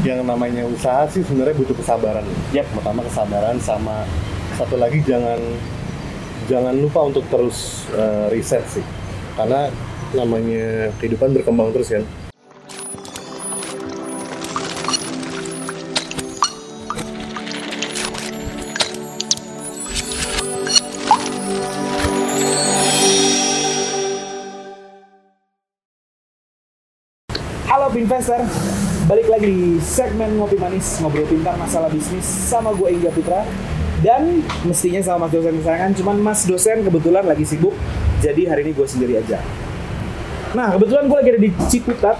[0.00, 2.24] yang namanya usaha sih sebenarnya butuh kesabaran.
[2.56, 2.64] Yap.
[2.72, 4.08] Pertama kesabaran sama
[4.56, 5.36] satu lagi jangan
[6.48, 8.84] jangan lupa untuk terus eh, riset sih.
[9.36, 9.68] Karena
[10.16, 12.04] namanya kehidupan berkembang terus kan.
[27.70, 28.42] Halo Pinvestor,
[29.30, 33.46] lagi di segmen Ngopi Manis Ngobrol pintar masalah bisnis sama gue Ingga Putra.
[34.02, 37.76] Dan mestinya sama Mas dosen kesayangan, cuman Mas dosen kebetulan lagi sibuk
[38.24, 39.38] Jadi hari ini gue sendiri aja.
[40.56, 42.16] Nah kebetulan gue lagi ada di Ciputat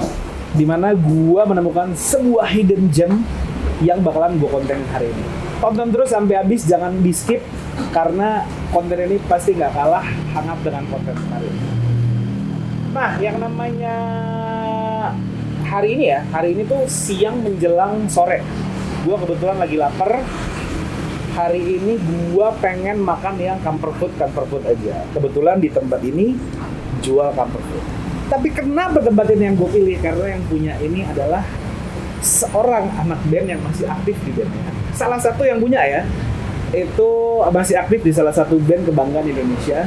[0.53, 3.25] Di mana gue menemukan sebuah hidden gem
[3.81, 5.25] yang bakalan gue konten hari ini.
[5.57, 7.41] Tonton terus sampai habis, jangan di skip
[7.97, 10.05] Karena konten ini pasti nggak kalah
[10.37, 11.59] hangat dengan konten ini
[12.91, 13.97] Nah, yang namanya
[15.71, 18.43] hari ini ya, hari ini tuh siang menjelang sore.
[19.07, 20.19] Gua kebetulan lagi lapar.
[21.31, 21.95] Hari ini
[22.35, 25.07] gua pengen makan yang comfort food, comfort food aja.
[25.15, 26.35] Kebetulan di tempat ini
[27.07, 27.85] jual comfort food.
[28.27, 29.99] Tapi kenapa tempat ini yang gue pilih?
[29.99, 31.43] Karena yang punya ini adalah
[32.23, 34.71] seorang anak band yang masih aktif di bandnya.
[34.95, 36.07] Salah satu yang punya ya,
[36.71, 37.11] itu
[37.51, 39.83] masih aktif di salah satu band kebanggaan Indonesia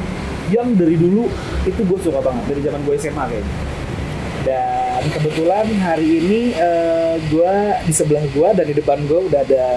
[0.52, 1.31] yang dari dulu
[1.64, 3.56] itu gue suka banget dari zaman gue SMA kayaknya
[4.44, 9.66] dan kebetulan hari ini eh, gue di sebelah gue dan di depan gue udah ada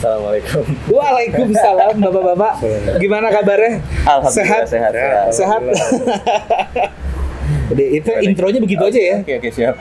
[0.00, 0.64] Assalamualaikum.
[0.88, 2.52] Waalaikumsalam bapak-bapak.
[2.96, 3.84] Gimana kabarnya?
[4.08, 4.64] Alhamdulillah sehat?
[4.64, 4.92] sehat.
[4.96, 5.60] sehat.
[5.60, 5.60] sehat?
[7.68, 9.16] Udah, itu intronya begitu aja ya?
[9.20, 9.76] Oke oke siap.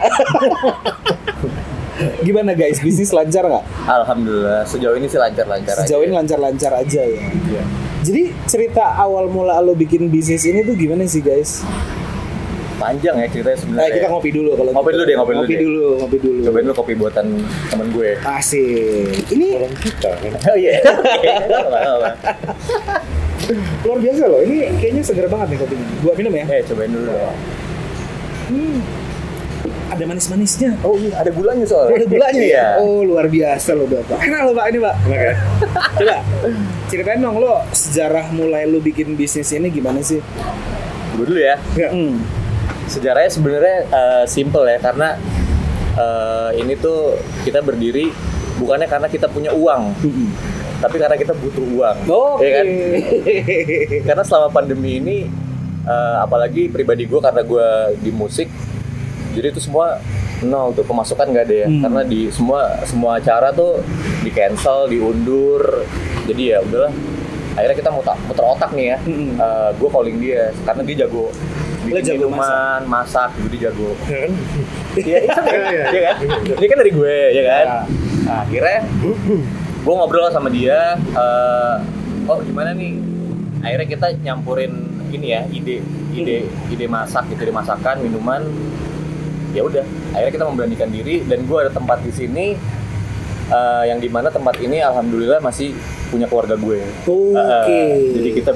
[2.27, 2.83] gimana guys?
[2.83, 3.63] Bisnis lancar nggak?
[3.87, 4.67] Alhamdulillah.
[4.67, 5.87] Sejauh ini sih lancar-lancar aja.
[5.87, 7.23] sejauh ini lancar-lancar aja ya?
[8.03, 11.63] Jadi cerita awal mula lo bikin bisnis ini tuh gimana sih guys?
[12.79, 13.91] Panjang ya ceritanya Nah, sebenarnya.
[13.93, 14.95] kita ngopi dulu kalau Ngopi gitu.
[14.95, 15.59] dulu deh, ngopi dulu ngopi deh.
[15.61, 16.41] dulu, ngopi dulu.
[16.41, 17.25] Cobain dulu kopi buatan
[17.67, 18.09] temen gue.
[18.21, 19.27] Asik.
[19.29, 20.31] Ini Orang kita kan.
[20.45, 20.73] Oh iya.
[23.81, 24.39] Luar biasa loh.
[24.39, 25.85] Ini kayaknya segar banget nih kopinya.
[25.99, 26.45] Gua minum ya.
[26.49, 27.11] Eh cobain dulu.
[28.49, 28.79] Hmm.
[29.89, 30.77] Ada manis-manisnya.
[30.79, 31.97] Oh iya ada gulanya soalnya.
[31.97, 32.53] Ada gulanya Iya.
[32.53, 32.67] ya?
[32.79, 34.21] Oh, luar biasa loh Bapak.
[34.21, 34.95] Enak loh Pak ini, Pak.
[35.01, 35.33] Enak ya?
[35.97, 36.17] Coba
[36.85, 40.21] ceritain dong lo sejarah mulai lo bikin bisnis ini gimana sih?
[41.11, 41.57] Gue dulu ya.
[41.73, 41.89] Ya.
[41.89, 42.21] Hmm.
[42.89, 45.13] Sejarahnya sebenarnya eh, simple ya karena
[45.93, 48.09] eh, ini tuh kita berdiri
[48.57, 50.29] bukannya karena kita punya uang, Hmm.
[50.79, 51.97] tapi karena kita butuh uang.
[52.09, 52.43] Oke.
[52.43, 52.65] Ya kan?
[54.09, 55.17] karena selama pandemi ini
[55.81, 57.67] eh, apalagi pribadi gue karena gue
[57.99, 58.49] di musik
[59.29, 60.01] jadi itu semua
[60.41, 61.81] nol tuh pemasukan nggak ada ya Hmm.
[61.83, 63.79] karena di semua semua acara tuh
[64.19, 65.83] di cancel diundur
[66.25, 66.91] jadi ya udahlah
[67.53, 69.29] akhirnya kita muter, muter otak nih ya Hmm.
[69.75, 71.27] gue calling dia karena dia jago
[71.79, 74.31] bikin jago minuman masak gitu dia jago Ya kan?
[74.95, 75.85] Iya, iya, Iya, iya.
[75.89, 76.15] iya kan?
[76.59, 77.65] Ini kan dari gue, ya kan?
[78.25, 78.79] Nah, akhirnya
[79.79, 81.75] gue ngobrol sama dia, eh,
[82.25, 82.99] oh gimana nih?
[83.59, 84.73] Akhirnya kita nyampurin
[85.09, 85.79] ini ya, ide,
[86.11, 86.37] ide,
[86.67, 88.43] ide masak, gitu, ide masakan, minuman.
[89.49, 89.81] Ya udah,
[90.13, 92.47] akhirnya kita memberanikan diri dan gue ada tempat di sini.
[93.49, 95.73] eh, yang di mana tempat ini alhamdulillah masih
[96.07, 96.85] punya keluarga gue.
[97.33, 97.65] Oke.
[97.65, 98.51] Eh, jadi kita,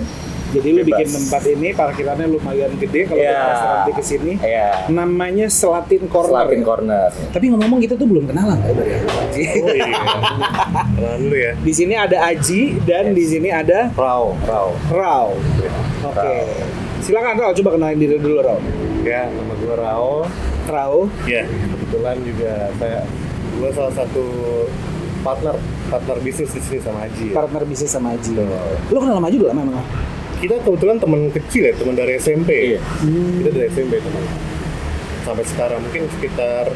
[0.54, 3.34] Jadi lu bikin tempat ini parkirannya lumayan gede kalau Iya.
[3.34, 4.32] kita nanti ke sini.
[4.38, 6.46] ya, Namanya Selatin Corner.
[6.46, 7.10] Selatin corner.
[7.10, 9.44] Tapi ngomong-ngomong kita tuh belum kenalan ya dari Aji.
[9.60, 9.92] Oh iya.
[10.94, 11.52] Kenalan dulu ya.
[11.58, 14.68] Di sini ada Aji dan di sini ada Raw, raw.
[14.88, 15.28] Rao.
[16.04, 16.14] Oke.
[16.14, 16.46] Rao.
[17.00, 18.60] Silakan Rao, coba kenalin diri dulu Rao.
[19.02, 20.30] Ya, nama gue Rao.
[20.64, 21.00] Rao.
[21.26, 23.02] Ya, kebetulan juga saya
[23.54, 24.24] gue salah satu
[25.22, 25.56] partner
[25.88, 27.26] partner bisnis di sini sama Aji.
[27.30, 27.36] Ya.
[27.36, 28.32] partner bisnis sama Aji.
[28.88, 29.88] Lu kenal sama Aji udah lama emang?
[30.44, 32.76] Kita kebetulan teman kecil ya, teman dari SMP.
[32.76, 32.80] Iya.
[33.40, 34.24] Kita dari SMP teman.
[35.24, 36.68] Sampai sekarang mungkin sekitar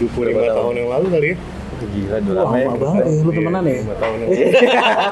[0.00, 0.56] 25 Berapa tahun?
[0.56, 1.36] tahun yang lalu kali ya.
[1.72, 2.66] Itu gila, udah lama ya.
[2.72, 3.78] banget ya, lu temenan ya?
[3.84, 4.44] 25 tahun yang lalu.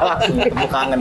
[0.00, 1.00] Langsung ketemu kangen.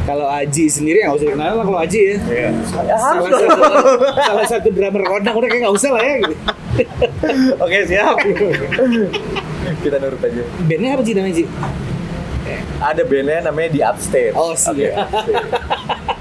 [0.00, 2.16] Kalau Aji sendiri nggak usah dikenalin lah kalau Aji ya.
[2.28, 2.48] Iya.
[2.84, 3.54] Ya, harus Salah satu,
[4.28, 6.14] salah satu drummer kodang udah kayak nggak usah lah ya.
[6.20, 6.34] Gitu.
[7.56, 8.16] Oke siap.
[9.84, 10.42] Kita nurut aja.
[10.60, 11.44] Bandnya apa Ji namanya Ji?
[12.80, 14.32] Ada bandnya namanya di Upstairs.
[14.32, 14.50] Oh.
[14.50, 15.46] Oke, Upstairs.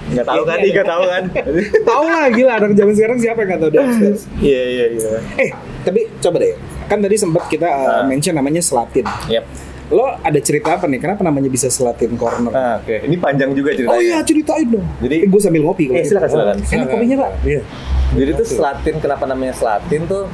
[0.09, 0.57] Nggak tahu kan?
[0.59, 1.23] Nggak tahu kan?
[1.89, 4.21] Tahu lah gila anak zaman sekarang siapa yang nggak tahu Downstairs?
[4.37, 5.09] Iya iya iya.
[5.37, 5.49] Eh,
[5.81, 6.53] tapi coba deh.
[6.85, 8.03] Kan tadi sempat kita uh, Ah.
[8.03, 9.05] mention namanya Selatin.
[9.27, 9.45] Yap.
[9.89, 10.97] Lo ada cerita apa nih?
[10.97, 12.49] Kenapa namanya bisa Selatin Corner?
[12.49, 13.05] Nah, oke.
[13.05, 13.93] Ini panjang juga ceritanya.
[13.93, 14.85] oh iya, ceritain dong.
[14.99, 15.85] Jadi- eh, gue sambil ngopi.
[15.87, 16.13] Eh, gitu.
[16.13, 16.57] silakan, silakan.
[16.59, 17.31] Enak kopinya pak.
[17.43, 17.61] Iya.
[18.11, 20.25] Jadi tuh Selatin kenapa namanya Selatin tuh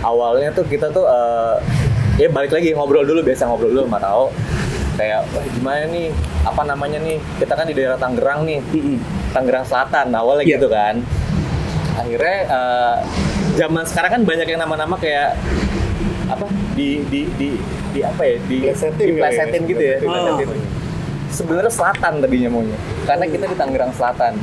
[0.00, 1.56] awalnya tuh kita tuh eh,
[2.16, 4.24] ya balik lagi ngobrol dulu biasa ngobrol dulu sama Rao
[4.94, 6.08] kayak wah gimana nih?
[6.44, 7.16] Apa namanya nih?
[7.38, 8.60] Kita kan di daerah Tangerang nih.
[8.72, 8.98] Mm-mm.
[9.32, 10.56] Tangerang Selatan awalnya Iya.
[10.58, 10.94] gitu kan.
[11.96, 12.94] Akhirnya eh,
[13.56, 15.36] zaman sekarang kan banyak yang nama-nama kayak
[16.28, 17.48] apa di di di
[17.92, 18.36] di apa ya?
[18.48, 19.96] Di Plesetin ya, gitu ya.
[20.00, 20.48] diplesetin.
[21.32, 22.76] sebenarnya selatan tadinya maunya.
[23.08, 24.36] Karena kita di Tangerang Selatan.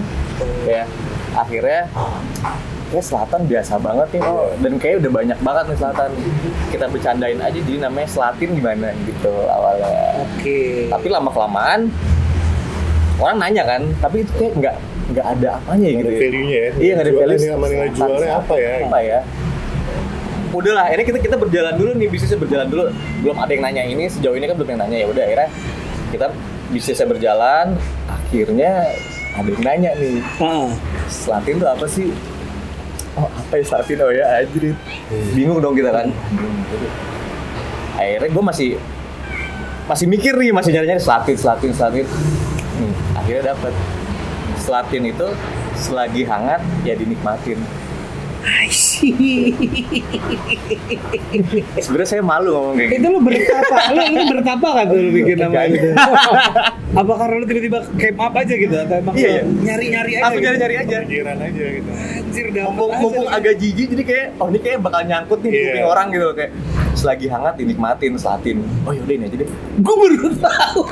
[0.66, 0.90] Ya.
[1.38, 1.86] Akhirnya
[2.90, 4.50] ya selatan biasa banget nih oh.
[4.66, 6.10] dan kayak udah banyak banget nih selatan
[6.74, 9.94] kita bercandain aja jadi namanya selatin gimana gitu awalnya
[10.26, 10.90] Oke.
[10.90, 11.80] tapi lama kelamaan
[13.22, 14.76] orang nanya kan tapi itu kayak nggak
[15.10, 16.20] nggak ada apanya Nggak gitu ada ya.
[16.22, 16.72] value-nya ya.
[16.82, 18.74] iya nggak ada value sama nilai jualnya apa ya?
[18.86, 19.20] apa ya
[20.50, 22.84] udahlah ini kita kita berjalan dulu nih bisnisnya berjalan dulu
[23.22, 25.50] belum ada yang nanya ini sejauh ini kan belum yang nanya ya udah akhirnya
[26.10, 26.26] kita
[26.74, 27.66] bisnisnya berjalan
[28.10, 28.72] akhirnya
[29.38, 30.20] ada yang nanya nih.
[31.10, 32.10] Slatin tuh apa sih
[33.18, 34.76] oh apa ya Slatin oh ya anjir.
[35.34, 36.14] Bingung dong kita kan.
[37.98, 38.70] Akhirnya gue masih
[39.90, 42.06] masih mikir nih masih nyari nyari Slatin Slatin Slatin.
[42.78, 43.74] Hmm, akhirnya dapet.
[44.60, 45.28] Slatin itu
[45.80, 47.58] selagi hangat ya dinikmatin.
[51.80, 55.12] Sebenarnya saya malu ngomong kayak itu gitu lu bertapa, lu, lu bertapa kan tuh lu
[55.12, 55.90] bikin nama itu?
[56.90, 58.76] Apa karena lu tiba-tiba came up aja gitu?
[58.76, 59.42] Atau emang Iya, iya.
[59.44, 60.24] nyari-nyari aja?
[60.26, 60.46] aku gitu?
[60.46, 61.90] nyari nyari aja Pikiran aja gitu.
[61.90, 65.58] Anjir, mumpung, aja mumpung agak jijik jadi kayak oh ini kayak bakal nyangkut nih di
[65.58, 65.68] Iya.
[65.70, 66.52] kuping orang gitu kayak
[67.00, 69.50] selagi hangat dinikmatin Slatin oh yaudah ini aja deh.
[69.80, 70.84] Gue baru tahu.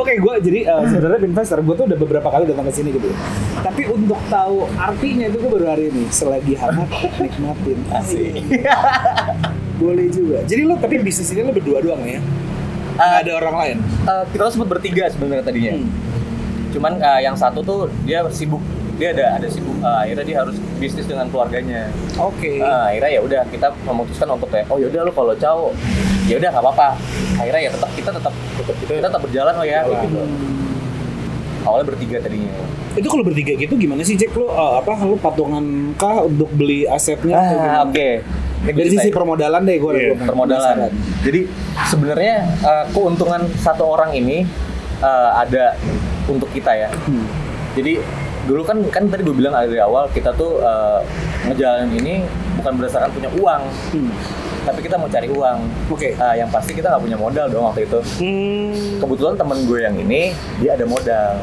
[0.00, 3.12] Oke gue jadi uh, sebenarnya investor gue tuh udah beberapa kali datang ke sini gitu
[3.62, 6.88] tapi untuk tahu artinya itu gue baru hari ini selagi hangat
[7.22, 7.78] nikmatin.
[7.92, 8.32] Asik.
[9.82, 10.38] boleh juga.
[10.48, 12.20] Jadi lo tapi bisnis ini lo berdua doang ya?
[12.96, 13.76] Nggak ada orang lain?
[14.04, 15.74] Eh, kita sempat bertiga sebenarnya tadinya.
[15.76, 15.90] Hmm.
[16.72, 18.64] cuman eh, yang satu tuh dia sibuk
[19.02, 21.90] dia ada ada sibuk eh, akhirnya dia harus bisnis dengan keluarganya.
[22.22, 22.62] Oke.
[22.62, 25.58] Eh, akhirnya ya udah kita memutuskan untuk kayak oh yaudah lu kalau caw
[26.30, 26.88] ya udah nggak apa-apa.
[27.42, 28.32] Akhirnya ya tetap kita tetap
[28.62, 29.82] kita, kita tetap berjalan oh ya.
[29.82, 30.22] Gitu
[31.66, 32.52] awalnya bertiga tadinya.
[32.98, 34.34] Itu kalau bertiga gitu gimana sih Jack?
[34.36, 38.10] Lo uh, apa lo patungan kah untuk beli asetnya ah oke.
[38.62, 40.94] Ini dari sisi permodalan deh gue Iya, permodalan.
[41.26, 41.50] Jadi
[41.90, 44.46] sebenarnya eh, keuntungan satu orang ini
[45.02, 45.74] eh, ada
[46.30, 46.88] untuk kita ya.
[47.10, 47.26] Hmm.
[47.74, 47.98] Jadi
[48.42, 51.00] dulu kan kan tadi gue bilang dari awal kita tuh eh,
[51.46, 52.14] ngejalanin ini
[52.58, 54.10] bukan berdasarkan punya uang, Hmm.
[54.62, 55.58] tapi kita mau cari uang.
[55.88, 56.12] Oke.
[56.12, 57.98] Eh, yang pasti kita nggak punya modal dong waktu itu.
[58.18, 58.70] Hmm.
[58.98, 61.42] Kebetulan temen gue yang ini dia ada modal.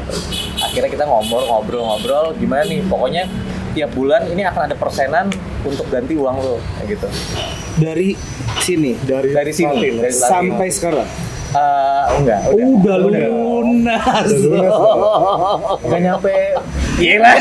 [0.60, 2.80] Akhirnya kita ngobrol-ngobrol-ngobrol gimana nih?
[2.86, 3.24] Pokoknya
[3.70, 5.30] tiap bulan ini akan ada persenan
[5.62, 7.08] untuk ganti uang lo kayak gitu.
[7.80, 8.10] Dari
[8.60, 11.08] sini dari Dari sini, dari sampai sekarang.
[11.50, 12.66] Eh, enggak, udah.
[12.78, 13.26] Udah, Udah.
[13.26, 14.28] lunas.
[14.30, 16.36] Udah lunas, Nggak nyampe.
[16.96, 17.32] Gila.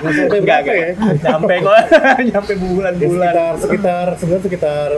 [0.00, 0.88] Nggak sampai Enggak, berapa ya?
[0.88, 1.14] enggak.
[1.20, 1.74] Nyampe kok.
[2.30, 3.24] nyampe Ya, bulan-bulan.
[3.28, 4.88] sekitar sekitar sebenarnya sekitar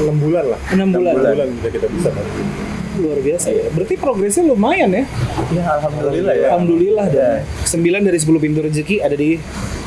[0.00, 0.60] enam bulan lah.
[0.70, 1.12] Enam bulan.
[1.12, 2.24] Enam bulan kita kita bisa kan.
[2.90, 3.64] Luar biasa ya.
[3.70, 5.04] Berarti progresnya lumayan ya.
[5.50, 6.46] Ya, alhamdulillah ya.
[6.48, 7.30] Alhamdulillah Ya.
[7.38, 9.36] dan 9 dari 10 pintu rezeki ada di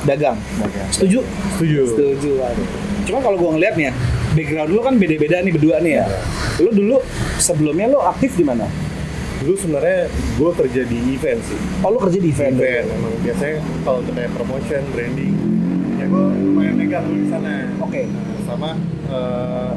[0.03, 0.37] dagang.
[0.89, 1.19] Setuju?
[1.55, 1.81] Setuju.
[1.89, 2.29] Setuju.
[2.37, 2.67] Waduh.
[3.03, 3.93] Cuma kalau gua ngeliat nih ya,
[4.33, 6.05] background lu kan beda-beda nih berdua nih ya.
[6.61, 6.97] Lu dulu
[7.37, 8.65] sebelumnya lu aktif di mana?
[9.43, 11.59] Dulu sebenarnya gue kerja di event sih.
[11.85, 12.55] Oh lu kerja di event.
[12.57, 15.35] Event emang biasanya kalau untuk kayak promotion, branding,
[15.99, 17.53] ya gue lumayan megang dulu di sana.
[17.81, 18.01] Oke.
[18.07, 18.69] Nah, sama
[19.11, 19.71] eh,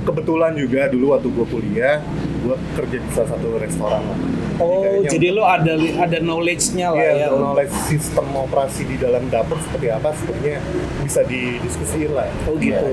[0.00, 1.96] kebetulan juga dulu waktu gue kuliah,
[2.40, 4.18] gue kerja di salah satu restoran lah.
[4.56, 7.26] Oh, jadi lu ada ada knowledge-nya lah Iya, ya.
[7.26, 10.60] untuk knowledge sistem operasi di dalam dapur seperti apa sebenarnya
[11.00, 12.28] bisa didiskusiin lah.
[12.44, 12.84] Oh gitu.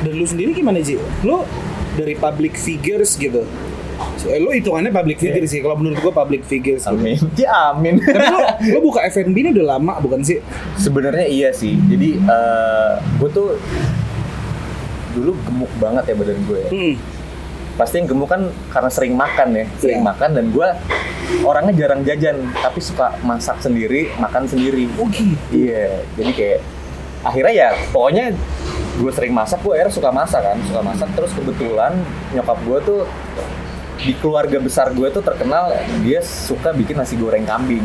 [0.00, 0.96] Dan lu sendiri gimana Ji?
[1.20, 1.44] Lu
[1.92, 3.44] dari public figures gitu.
[4.24, 5.58] Eh, lu hitungannya public figure sih.
[5.58, 6.86] Kalau menurut gua public figures.
[6.86, 6.94] gitu.
[6.94, 7.18] Amin.
[7.36, 7.98] Ya amin.
[7.98, 8.40] Tapi lu,
[8.72, 10.40] lu buka F&B ini udah lama bukan sih?
[10.74, 11.76] Sebenarnya iya sih.
[11.76, 12.16] Jadi
[13.18, 13.60] gue tuh
[15.18, 16.62] dulu gemuk banget ya badan gue.
[16.70, 16.94] Hmm.
[17.74, 20.06] Pasti yang gemuk kan karena sering makan ya, sering Iya.
[20.06, 20.68] makan dan gue
[21.42, 24.86] orangnya jarang jajan, tapi suka masak sendiri, makan sendiri.
[24.98, 25.34] Oh gitu.
[25.50, 26.60] Iya, jadi kayak
[27.22, 28.34] akhirnya ya pokoknya
[28.98, 31.92] gue sering masak, gue akhirnya suka masak kan, suka masak terus kebetulan
[32.30, 33.00] nyokap gue tuh
[33.98, 35.74] di keluarga besar gue tuh terkenal
[36.06, 37.82] dia suka bikin nasi goreng kambing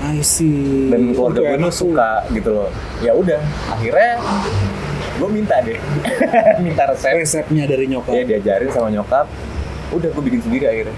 [0.00, 0.88] I see.
[0.88, 2.68] dan keluarga Itu gue tuh suka gitu loh.
[3.00, 4.20] Ya udah, akhirnya
[5.20, 5.76] gue minta deh,
[6.64, 7.12] minta resep.
[7.14, 8.10] resepnya dari nyokap.
[8.10, 9.28] Ya diajarin sama nyokap,
[9.92, 10.96] udah gue bikin sendiri akhirnya.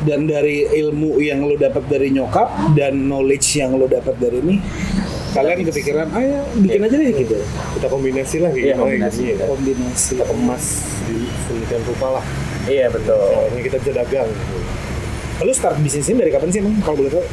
[0.00, 4.56] Dan dari ilmu yang lu dapat dari nyokap dan knowledge yang lu dapat dari ini,
[5.30, 7.36] kalian kepikiran, ayo bikin aja deh gitu.
[7.76, 8.80] Kita kombinasi lah Iya, gitu.
[8.80, 9.20] kombinasi.
[9.30, 9.44] ya.
[9.44, 10.10] Kombinasi.
[10.16, 10.64] Kita kemas
[11.04, 12.24] di sedemikian rupa lah.
[12.64, 13.20] Iya betul.
[13.20, 14.28] Soalnya kita bisa dagang.
[14.28, 14.56] Gitu.
[15.40, 17.24] Lu start bisnis ini dari kapan sih emang kalau boleh tahu?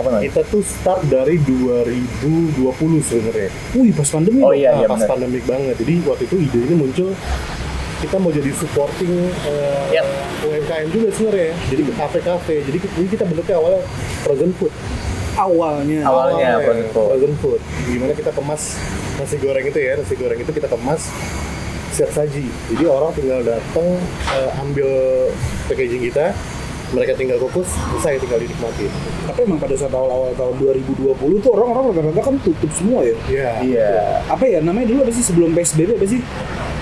[0.00, 0.24] Apa namanya?
[0.26, 2.64] Kita tuh start dari 2020
[3.04, 3.50] sebenarnya.
[3.76, 4.40] Wih, pas pandemi.
[4.40, 5.10] Oh iya Nah, iya pas benar.
[5.12, 5.74] pandemik banget.
[5.76, 7.12] Jadi waktu itu ide ini muncul
[8.00, 9.12] kita mau jadi supporting
[9.44, 10.06] eh, Yap.
[10.40, 11.52] UMKM juga sebenarnya.
[11.68, 12.54] Jadi ke kafe-kafe.
[12.64, 13.82] Jadi ini kita bentuknya awalnya
[14.24, 14.72] frozen food.
[15.36, 16.00] Awalnya.
[16.02, 17.06] Awalnya frozen food.
[17.12, 17.60] Frozen food.
[17.84, 18.80] Gimana kita kemas
[19.20, 21.12] nasi goreng itu ya, nasi goreng itu kita kemas
[21.92, 22.48] siap saji.
[22.72, 23.88] Jadi orang tinggal datang
[24.32, 24.88] eh, ambil
[25.68, 26.32] packaging kita,
[26.90, 28.86] mereka tinggal kukus, selesai tinggal dinikmati.
[29.24, 33.14] Tapi emang pada saat awal-awal tahun 2020 tuh orang-orang rata-rata kan tutup semua ya.
[33.26, 33.50] Iya.
[33.62, 33.90] Iya.
[34.26, 36.20] Apa ya namanya dulu apa sih sebelum PSBB apa sih?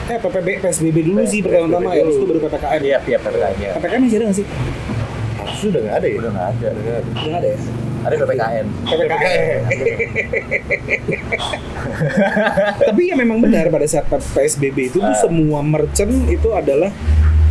[0.09, 2.81] Eh PPB PSBB dulu sih pertama-tama ya, terus itu baru PPKM.
[2.81, 3.71] Iya, iya, PPKM ya.
[3.77, 4.47] PPKM masih ada nggak sih?
[5.39, 6.17] Harusnya udah nggak ada ya?
[6.17, 6.67] Udah nggak ada.
[6.69, 7.09] Udah nggak ada.
[7.09, 7.59] Udah nggak ada ya?
[7.99, 8.67] Ada PPKN.
[8.89, 9.61] PPKM.
[12.79, 15.19] Tapi ya memang benar pada saat PSBB itu tuh Ah.
[15.19, 16.89] semua merchant itu adalah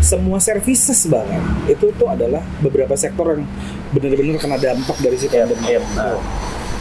[0.07, 1.37] semua services bahkan
[1.67, 3.43] itu tuh adalah beberapa sektor yang
[3.91, 5.63] benar-benar kena dampak dari si Iya, pandemi.
[5.67, 5.79] iya.
[5.93, 6.15] Nah,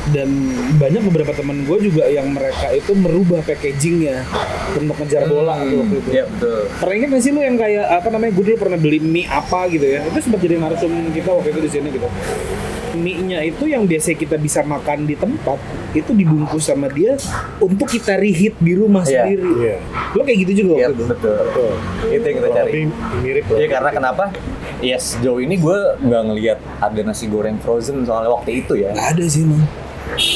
[0.07, 0.31] Dan
[0.79, 4.23] banyak beberapa teman gue juga yang mereka itu merubah packagingnya
[4.73, 6.09] untuk ngejar bola tuh waktu itu.
[6.15, 6.59] Iya, betul.
[6.79, 9.67] Pernah ingat gak sih lu yang kayak apa namanya gue dulu pernah beli mie apa
[9.67, 12.07] gitu ya itu sempat jadi narsum kita waktu itu di sini gitu
[12.97, 15.59] mie-nya itu yang biasa kita bisa makan di tempat
[15.93, 17.17] itu dibungkus sama dia
[17.59, 19.23] untuk kita reheat di rumah Iya.
[19.23, 19.77] sendiri Iya.
[20.11, 21.37] lo kayak gitu juga Iya, waktu itu betul.
[22.07, 22.67] Itu yang kita cari.
[22.67, 22.85] lebih
[23.21, 23.57] mirip lah.
[23.57, 24.25] Iya karena kenapa?
[24.79, 28.91] Ya sejauh ini gue nggak ngelihat ada nasi goreng frozen soalnya wakti itu ya.
[28.91, 29.65] Nggak ada sih emang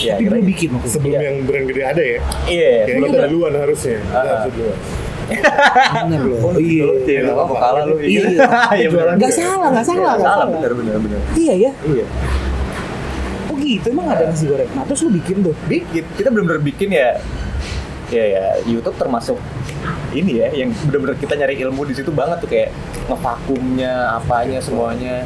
[0.02, 1.20] Ya, tapi gue bikin waktu itu Sebelum Iya.
[1.22, 2.18] yang brand gede ada ya?
[2.44, 2.72] Iya.
[2.90, 3.28] Belum kita ada.
[3.28, 3.98] duluan harusnya.
[3.98, 4.24] Kita Ah.
[4.40, 4.78] harus duluan.
[5.30, 7.96] bener loh oh, iya Iya, nggak apa kalah lu.
[7.96, 8.22] Iya.
[8.74, 9.14] Iya, benar.
[9.14, 11.20] nggak salah nggak salah Iya, nggak Salah, salah benar benar benar.
[11.38, 12.04] iya ya Iya.
[13.78, 14.70] Gitu emang ada nasi goreng.
[14.74, 15.54] Nah terus lu bikin tuh.
[15.70, 17.20] Bikin, kita benar-benar bikin ya.
[18.10, 19.38] Ya ya, YouTube termasuk
[20.10, 22.74] ini ya yang benar-benar kita nyari ilmu di situ banget tuh kayak
[23.06, 25.22] ngevakumnya, apanya semuanya.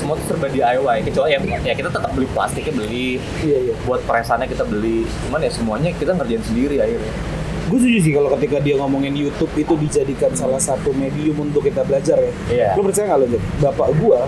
[0.00, 3.20] Semua tuh serba DIY kecuali ya, ya kita tetap beli plastiknya beli.
[3.44, 3.74] Iya iya.
[3.84, 5.04] Buat peresannya kita beli.
[5.28, 7.12] Cuman ya semuanya kita ngerjain sendiri akhirnya
[7.64, 11.80] gue setuju sih kalau ketika dia ngomongin YouTube itu dijadikan salah satu medium untuk kita
[11.84, 12.32] belajar ya.
[12.52, 12.68] Iya.
[12.76, 13.42] Lo percaya nggak lo, Jep?
[13.64, 14.18] Bapak gue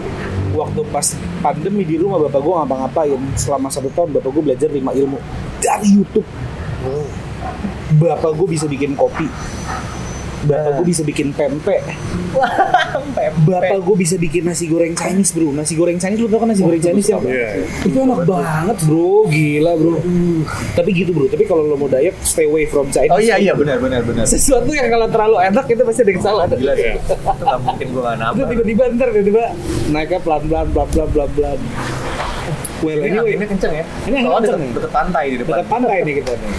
[0.56, 1.06] waktu pas
[1.44, 5.20] pandemi di rumah bapak gue ngapa-ngapain selama satu tahun bapak gue belajar lima ilmu
[5.60, 6.28] dari YouTube.
[8.00, 9.28] Bapak gue bisa bikin kopi.
[10.46, 11.82] Bapak gue bisa bikin pempek.
[13.48, 15.50] Bapak gue bisa bikin nasi goreng Chinese bro.
[15.50, 17.18] Nasi goreng Chinese lu tau kan nasi goreng Chinese ya?
[17.20, 17.48] Iya.
[17.82, 19.94] Itu enak banget bro, gila bro.
[20.72, 21.26] Tapi gitu bro.
[21.26, 23.12] Tapi kalau lo mau diet, stay away from Chinese.
[23.12, 26.48] oh iya iya benar benar benar sesuatu yang kalau terlalu enak itu pasti ada kesalahan.
[26.56, 29.44] gila sih itu nggak mungkin gue nggak Itu nambah tiba-tiba ntar tiba-tiba
[29.90, 31.58] naiknya pelan-pelan, pelan-pelan, pelan-pelan.
[32.78, 34.72] Well, ini anyway, anginnya kenceng ya Ini angin soalnya kenceng deket, nih.
[34.76, 36.50] deket pantai di depan dekat pantai nih kita nih.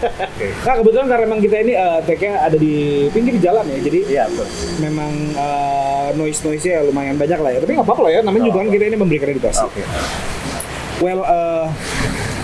[0.64, 2.74] nah kebetulan karena memang kita ini uh, take-nya ada di
[3.08, 4.46] pinggir jalan ya, jadi iya betul
[4.78, 7.58] memang uh, noise noise nya lumayan banyak lah ya.
[7.58, 9.60] Tapi nggak apa-apa lah ya, namanya juga kan kita ini memberikan edukasi.
[9.60, 9.82] oke
[11.00, 11.66] Well, uh,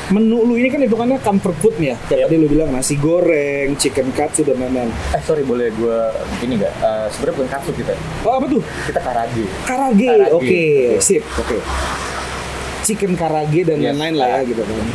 [0.08, 1.96] menu lu ini kan hitungannya comfort food nih ya.
[2.02, 2.26] Kayak Yep.
[2.26, 4.88] tadi lu bilang nasi goreng, chicken katsu dan lain-lain.
[5.12, 5.98] eh sorry boleh gue
[6.40, 8.62] ini nggak Eh, sebenarnya bukan katsu kita Oh apa tuh?
[8.86, 10.32] kita karage Karage, Karage.
[10.32, 10.62] oke,
[11.00, 11.58] sip, oke.
[12.86, 13.90] Chicken karage dan Yes.
[13.92, 14.86] lain-lain lah ya gitu kan.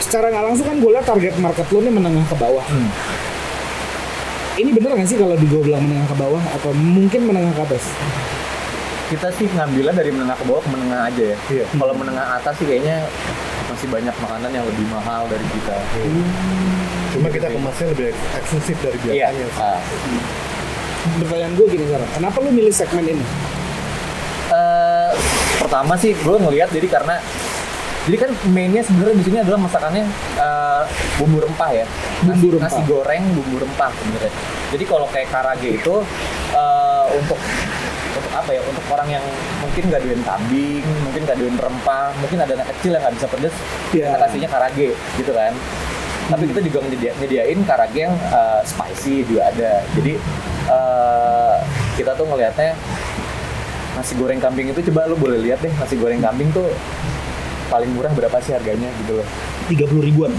[0.00, 2.64] Secara nggak langsung kan gue liat target market lo nih menengah ke bawah.
[2.64, 2.88] Hmm.
[4.56, 7.62] Ini bener nggak sih kalau di gue bilang menengah ke bawah atau mungkin menengah ke
[7.68, 7.84] atas?
[9.08, 11.64] kita sih ngambilnya dari menengah ke bawah ke menengah aja ya Iya.
[11.72, 13.08] kalau menengah atas sih kayaknya
[13.64, 15.76] masih banyak makanan yang lebih mahal dari kita
[17.16, 19.48] Cuma kita kemasnya lebih eksklusif dari iya biasanya.
[19.56, 19.80] Ah.
[21.24, 23.24] Pertanyaan gue gini sekarang, kenapa lu milih segmen ini?
[24.52, 25.10] Eh,
[25.58, 27.16] pertama sih gue ngelihat jadi karena
[28.08, 30.04] jadi kan mainnya sebenarnya di sini adalah masakannya
[30.38, 30.82] eh,
[31.18, 31.84] bumbu rempah ya.
[32.22, 32.70] Bumbu nasi, rempah.
[32.72, 34.32] nasi goreng bumbu rempah sebenarnya.
[34.72, 35.94] Jadi kalau kayak karage itu
[36.50, 37.36] eh, untuk
[38.08, 39.24] untuk apa ya untuk orang yang
[39.60, 43.26] mungkin nggak doyan kambing mungkin nggak doyan rempah mungkin ada anak kecil yang nggak bisa
[43.28, 43.54] pedes
[43.92, 44.04] Iya.
[44.08, 44.88] kita kasihnya karage
[45.20, 45.52] gitu kan.
[46.28, 49.84] Tapi kita juga nyedia- nyediain karage yang eh, spicy juga ada.
[49.92, 50.16] Jadi
[50.64, 51.54] eh,
[51.94, 52.72] kita tuh ngelihatnya
[53.98, 56.70] nasi goreng kambing itu coba lu boleh lihat deh nasi goreng kambing tuh
[57.66, 59.26] paling murah berapa sih harganya gitu loh
[59.66, 60.32] 30 ribuan.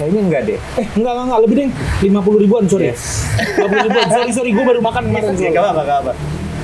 [0.00, 1.68] kayaknya enggak deh Eh, enggak, enggak, enggak, lebih deh.
[2.10, 2.90] 50 ribuan, sorry.
[2.92, 3.24] Yes.
[3.56, 5.32] 50 ribuan, sorry, sorry, gue baru makan kemarin.
[5.32, 5.54] ya sorry.
[5.56, 6.12] gak apa gak apa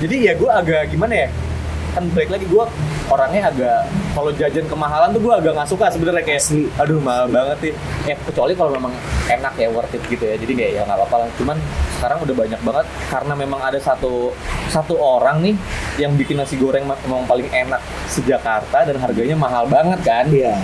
[0.02, 1.28] jadi ya gue agak gimana ya
[1.94, 2.64] kan balik lagi gue
[3.06, 3.80] orangnya agak
[4.12, 6.68] kalau jajan kemahalan tuh gue agak nggak suka sebenarnya kayak Asli.
[6.74, 7.72] aduh mahal banget sih
[8.04, 8.92] ya kecuali kalau memang
[9.26, 11.56] enak ya worth it gitu ya jadi kayak ya nggak apa-apa lah cuman
[11.94, 14.36] sekarang udah banyak banget karena memang ada satu
[14.68, 15.54] satu orang nih
[15.98, 20.54] yang bikin nasi goreng memang paling enak sejakarta dan harganya mahal banget kan Iya.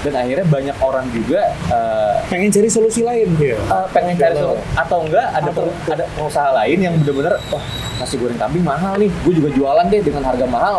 [0.00, 3.28] dan akhirnya banyak orang juga eh, Pengen cari solusi lain.
[3.36, 3.56] Iya.
[3.56, 4.52] eh, pengen cari Galau.
[4.52, 8.62] solu- atau enggak ada Atau- peng- ada pengusaha lain yang bener-bener wah nasi goreng kambing
[8.62, 10.76] mahal nih gue juga jualan deh dengan harga mahal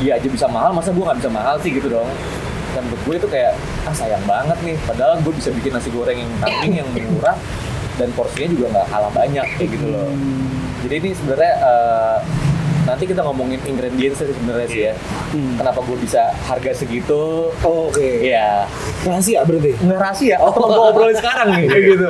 [0.00, 2.08] dia aja bisa mahal masa gue nggak bisa mahal sih gitu dong
[2.70, 3.52] dan menurut gue itu kayak
[3.82, 7.36] ah sayang banget nih padahal gue bisa bikin nasi goreng yang kambing yang murah
[7.94, 10.08] dan porsinya juga nggak kalah banyak kayak gitu loh
[10.80, 12.16] jadi ini sebenarnya eh,
[12.80, 14.94] nanti kita ngomongin ingredients sih sebenarnya sih ya
[15.30, 15.54] Hmm.
[15.54, 18.18] kenapa gue bisa harga segitu Oh, Oke.
[18.24, 18.66] ya
[19.04, 19.78] Rahasia berarti.
[19.78, 22.08] nggak rahasia oh gue obrolin sekarang nih kayak gitu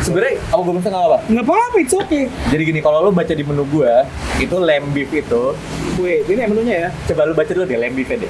[0.00, 1.18] Sebenarnya apa gue bisa nggak apa?
[1.26, 2.24] Nggak apa-apa, it's okay.
[2.46, 4.04] Jadi gini, kalau lu baca di menu gua,
[4.36, 5.56] itu lamb beef itu,
[5.94, 6.88] Wait, ini menunya ya.
[7.06, 8.26] coba lu baca dulu deh lamb beef deh.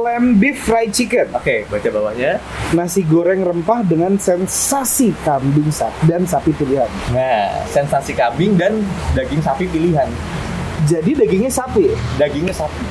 [0.00, 1.28] Lamb beef fried chicken.
[1.36, 2.40] Oke, baca bawahnya.
[2.72, 5.68] Nasi goreng rempah dengan sensasi kambing
[6.08, 6.88] dan sapi pilihan.
[7.12, 8.80] Nah, sensasi kambing dan
[9.12, 10.08] daging sapi pilihan.
[10.88, 11.92] Jadi dagingnya sapi.
[12.16, 12.86] Dagingnya sapi.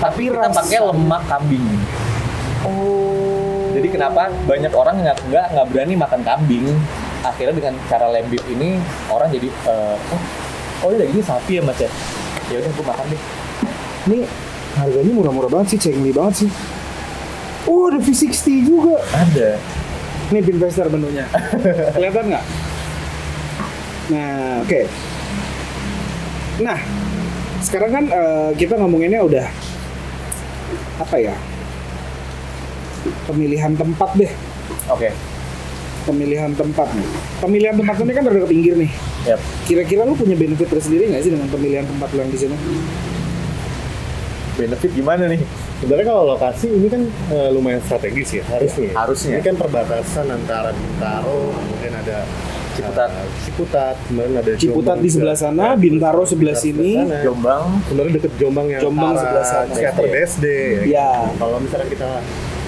[0.00, 1.66] Tapi kita rasa- pakai lemak kambing.
[2.64, 3.68] Oh.
[3.76, 6.64] Jadi kenapa banyak orang nggak nggak nggak berani makan kambing?
[7.20, 8.80] Akhirnya dengan cara lamb beef ini
[9.12, 10.22] orang jadi eh, oh,
[10.82, 11.90] oh ini dagingnya sapi ya mas ya?
[12.48, 13.41] Ya udah gue makan deh.
[14.10, 14.26] Ini
[14.74, 16.50] harganya murah-murah banget sih, cengli banget sih.
[17.70, 18.98] Oh, ada V60 juga.
[19.14, 19.54] Ada.
[20.32, 21.28] Ini Pinvestor menunya.
[21.94, 22.44] Kelihatan nggak?
[24.10, 24.80] Nah, oke.
[26.64, 26.78] Nah,
[27.62, 29.46] sekarang kan eh, kita ngomonginnya udah
[30.98, 31.36] apa ya?
[33.28, 34.32] Pemilihan tempat deh.
[34.90, 35.12] Oke.
[36.02, 37.08] Pemilihan tempat nih.
[37.38, 38.90] Pemilihan tempat ini kan ke pinggir nih.
[39.28, 39.40] Yap.
[39.70, 42.56] Kira-kira lu punya benefit tersendiri nggak sih dengan pemilihan tempat lu yang di sini?
[44.52, 45.40] Benefit gimana nih?
[45.78, 48.84] Sebenarnya kalau lokasi ini kan eh, lumayan strategis ya harusnya.
[48.84, 48.94] ya.
[48.94, 49.34] Harusnya.
[49.34, 52.18] Ini kan perbatasan antara Bintaro, kemudian ada
[52.72, 53.08] Ciputat.
[53.10, 56.90] eh, Ciputat, kemudian ada Ciputat Jombang di sebelah sana, Ya, Bintaro sebelah sini.
[56.98, 57.20] sana.
[57.22, 57.64] Jombang.
[57.84, 59.72] Sebenarnya deket Jombang yang Jombang arah sebelah sana.
[59.72, 60.80] Teater BSD ya.
[60.86, 61.10] Ya.
[61.34, 62.08] Kalau misalnya kita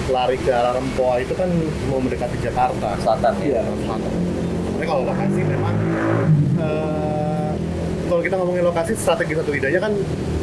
[0.07, 1.49] lari ke arah Rempoa itu kan
[1.87, 2.97] mau mendekati Jakarta.
[2.99, 3.61] Selatan Iya.
[3.61, 3.73] ya.
[3.79, 4.11] Selatan.
[4.65, 5.75] Sebenarnya kalau lokasi memang
[6.55, 7.49] eh,
[8.05, 9.93] kalau kita ngomongin lokasi strategi satu lidahnya kan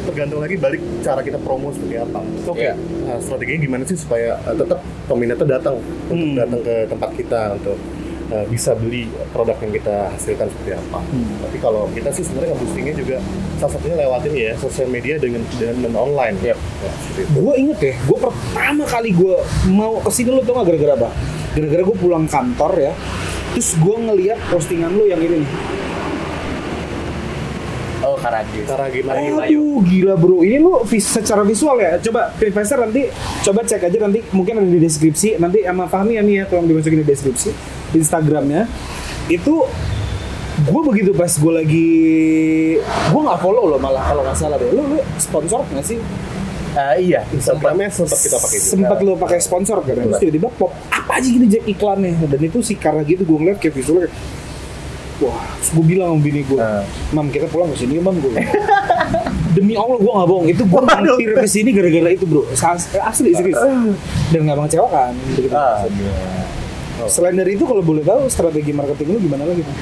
[0.03, 2.19] tergantung lagi balik cara kita promo seperti apa.
[2.45, 2.63] Oke.
[2.63, 2.75] Iya.
[3.03, 6.35] Nah, strateginya gimana sih supaya eh, tetap peminatnya datang untuk Hmm.
[6.35, 7.77] datang ke tempat kita untuk
[8.29, 10.99] eh, bisa beli produk yang kita hasilkan seperti apa.
[11.03, 11.27] Hmm.
[11.43, 13.17] Tapi kalau kita sih sebenarnya nge-boostingnya juga
[13.59, 16.35] salah satunya lewat ini ya sosial media dengan dan online.
[16.41, 16.57] Yep.
[16.57, 17.31] Ya, seperti itu.
[17.35, 19.35] Gue inget deh, gue pertama kali gue
[19.69, 21.09] mau ke sini lu tau gak gara-gara apa?
[21.53, 22.91] Gara-gara gue pulang kantor ya,
[23.53, 25.49] terus gue ngeliat postingan lu yang ini nih.
[28.23, 28.65] Oh Karagis.
[28.71, 29.19] Cara gimana?
[29.19, 31.99] Aduh gila bro, ini lu vis secara visual ya.
[31.99, 33.11] Coba investor nanti
[33.43, 35.35] coba cek aja nanti mungkin ada di deskripsi.
[35.43, 37.51] Nanti sama Fahmi ya nih ya tolong dimasukin di deskripsi
[37.91, 38.71] Instagramnya.
[39.27, 39.67] Itu
[40.53, 41.89] gue begitu pas gue lagi
[42.79, 44.71] gue nggak follow lo malah kalau nggak salah deh.
[44.71, 45.99] Lu, lu sponsor nggak sih?
[46.73, 47.21] Ah, iya.
[47.29, 48.71] Instagramnya sempat kita pakai juga.
[48.71, 52.65] sempat lo pakai sponsor kan terus tiba-tiba pop apa aja gini Jack iklannya dan itu
[52.65, 54.09] sih karena gitu gue ngeliat kayak visualnya
[55.23, 56.83] wah gue bilang sama bini gue Ah.
[57.09, 58.31] mam kita pulang ke sini mam gue
[59.53, 62.43] demi allah gue nggak bohong itu gue mampir ke sini gara-gara itu bro
[63.01, 63.59] asli serius
[64.29, 65.85] dan nggak mengecewakan begitu Ah.
[67.05, 69.79] selain dari itu kalau boleh tahu strategi marketing lu gimana lagi Bang?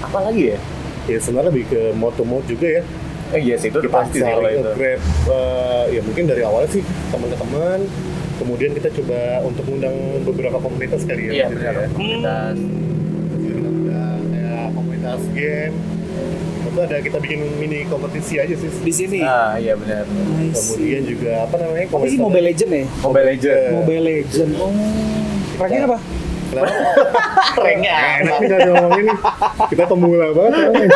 [0.00, 0.58] Apa lagi ya?
[1.04, 2.82] Ya sebenarnya lebih ke moto-moto juga ya.
[3.30, 4.60] Eh, iya sih itu kita pasti sih kalau itu.
[4.62, 7.84] nge-grab eh, ya mungkin dari awalnya sih teman-teman
[8.34, 9.92] kemudian kita coba untuk undang
[10.24, 11.74] beberapa komunitas kali ya Iya benar.
[11.74, 11.86] ya.
[11.90, 12.56] Komunitas.
[12.56, 13.13] Terus
[15.34, 15.74] game
[16.64, 20.02] itu ada kita bikin mini kompetisi aja sih di sini Ah iya benar.
[20.50, 23.70] kemudian juga apa namanya apa sih Mobile Legend ya Mobile Legend.
[23.78, 24.72] Mobile Legend oh
[25.54, 25.98] ranknya apa?
[27.54, 29.18] Ranknya Nah, enak kalau ngomongin nih.
[29.70, 30.90] Kita pemula banget sekarang.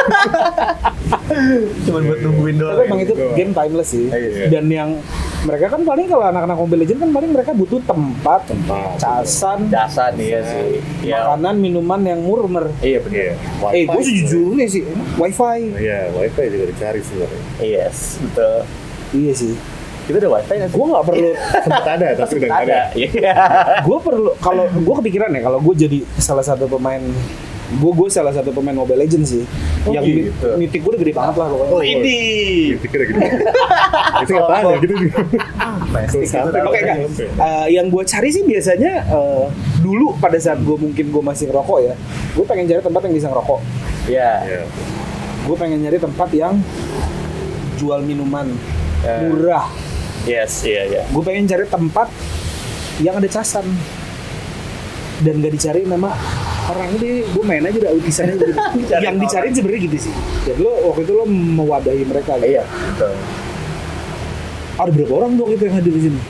[1.83, 2.77] Cuma buat nungguin doang.
[2.79, 3.35] Tapi emang itu doang.
[3.35, 4.07] game timeless sih.
[4.11, 4.47] Iya.
[4.51, 4.91] Dan yang
[5.39, 8.99] mereka kan paling kalau anak-anak Mobile Legends kan paling mereka butuh tempat, Tempat.
[8.99, 10.83] casan, Jasa nih ya sih.
[11.07, 11.31] Iya.
[11.31, 12.75] makanan, minuman yang murmer.
[12.83, 13.15] Iya benar.
[13.15, 13.35] Iya.
[13.71, 14.83] Eh, gue sejujurnya sih,
[15.15, 15.59] wifi.
[15.79, 17.43] Iya, wifi juga dicari sebenarnya.
[17.63, 18.57] Yes, betul.
[19.15, 19.55] Iya sih.
[20.05, 20.71] Kita udah wifi nggak?
[20.75, 21.31] Gue nggak perlu,
[21.69, 22.75] Sempat ada, tapi udah nggak ada.
[22.75, 22.99] Ada.
[22.99, 23.35] Iya.
[23.87, 27.01] gue perlu kalau gue kepikiran ya kalau gue jadi salah satu pemain
[27.69, 29.45] gue gue salah satu pemain Mobile Legends sih
[29.85, 30.57] Oh, yang gitu.
[30.57, 32.19] nitik gue udah gede banget lah pokoknya Oh ini.
[32.77, 33.21] Pikir gitu.
[34.21, 35.09] Itu apaan ya gitu itu.
[36.25, 36.97] Sampai Oke kan.
[37.05, 39.45] Eh, yang gue cari sih biasanya eh,
[39.81, 41.95] dulu pada saat gue mungkin gue masih ngerokok ya,
[42.33, 43.61] gue pengen cari tempat yang bisa ngerokok.
[44.09, 44.31] Iya.
[44.45, 44.63] Iya.
[45.45, 46.55] Gue pengen nyari tempat yang
[47.77, 48.49] jual minuman
[48.99, 49.29] Eh.
[49.29, 49.69] murah.
[50.25, 51.03] Yes, iya iya.
[51.09, 52.09] Gue pengen cari tempat
[52.99, 53.65] yang ada casan
[55.19, 56.11] dan gak dicari nama
[56.69, 58.53] orang ini gue main aja udah autisannya gitu.
[58.87, 59.17] Yang orang.
[59.25, 60.13] dicariin sebenarnya gitu sih
[60.45, 62.49] dan lo waktu itu lo mewadahi mereka gitu.
[62.53, 63.13] Iya, betul.
[64.79, 66.21] ada berapa orang dong itu yang hadir di sini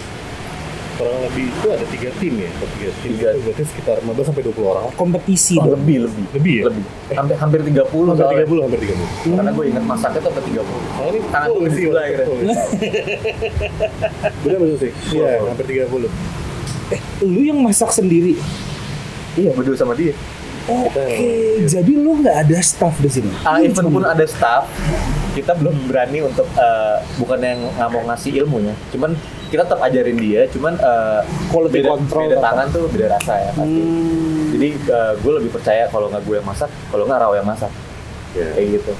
[0.99, 3.11] Kurang lebih itu ada tiga tim ya, tiga tim.
[3.15, 3.29] Tiga.
[3.31, 4.83] Itu berarti sekitar 15 sampai 20 orang.
[4.99, 6.25] kompetisi Oh, dong lebih lebih.
[6.35, 6.65] Lebih ya?
[6.67, 6.85] Lebih.
[7.15, 8.43] Hampir hampir 30 Hampir soalnya.
[8.51, 9.39] 30, hampir 30.
[9.39, 10.59] Karena gue ingat masaknya tuh sampai 30.
[10.59, 12.27] Nah, ini Tangan gue sih, akhirnya.
[12.27, 12.39] full.
[14.43, 14.93] Bener betul sih.
[15.15, 16.11] Iya, hampir 30.
[17.23, 18.35] lu yang masak sendiri
[19.39, 20.13] Iya, berdua sama dia.
[20.69, 21.01] Oke,
[21.65, 23.33] jadi lu nggak ada staff di sini.
[23.41, 24.69] Ah, even pun ada staff,
[25.33, 29.17] kita belum berani untuk eh, bukan yang nggak mau ngasih ilmunya, cuman
[29.49, 33.51] kita tetap ajarin dia cuman eh, Quality beda, control beda tangan tuh beda rasa ya
[33.57, 34.53] pasti Hmm.
[34.53, 34.69] jadi
[35.17, 37.73] gue lebih percaya kalau nggak gue yang masak kalau nggak Rawa yang masak
[38.37, 38.45] Ya.
[38.53, 38.93] kayak gitu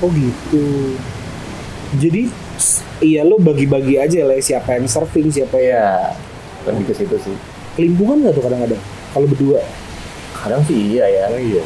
[0.00, 0.64] Oh gitu.
[2.00, 2.32] Jadi
[3.04, 6.16] iya lo bagi-bagi aja lah ya, siapa yang serving siapa yang ya
[6.64, 7.36] lebih ke situ sih
[7.76, 8.80] kelimpungan nggak tuh kadang-kadang
[9.12, 9.60] kalau berdua.
[10.34, 11.62] kadang sih iya ya Oh, iya.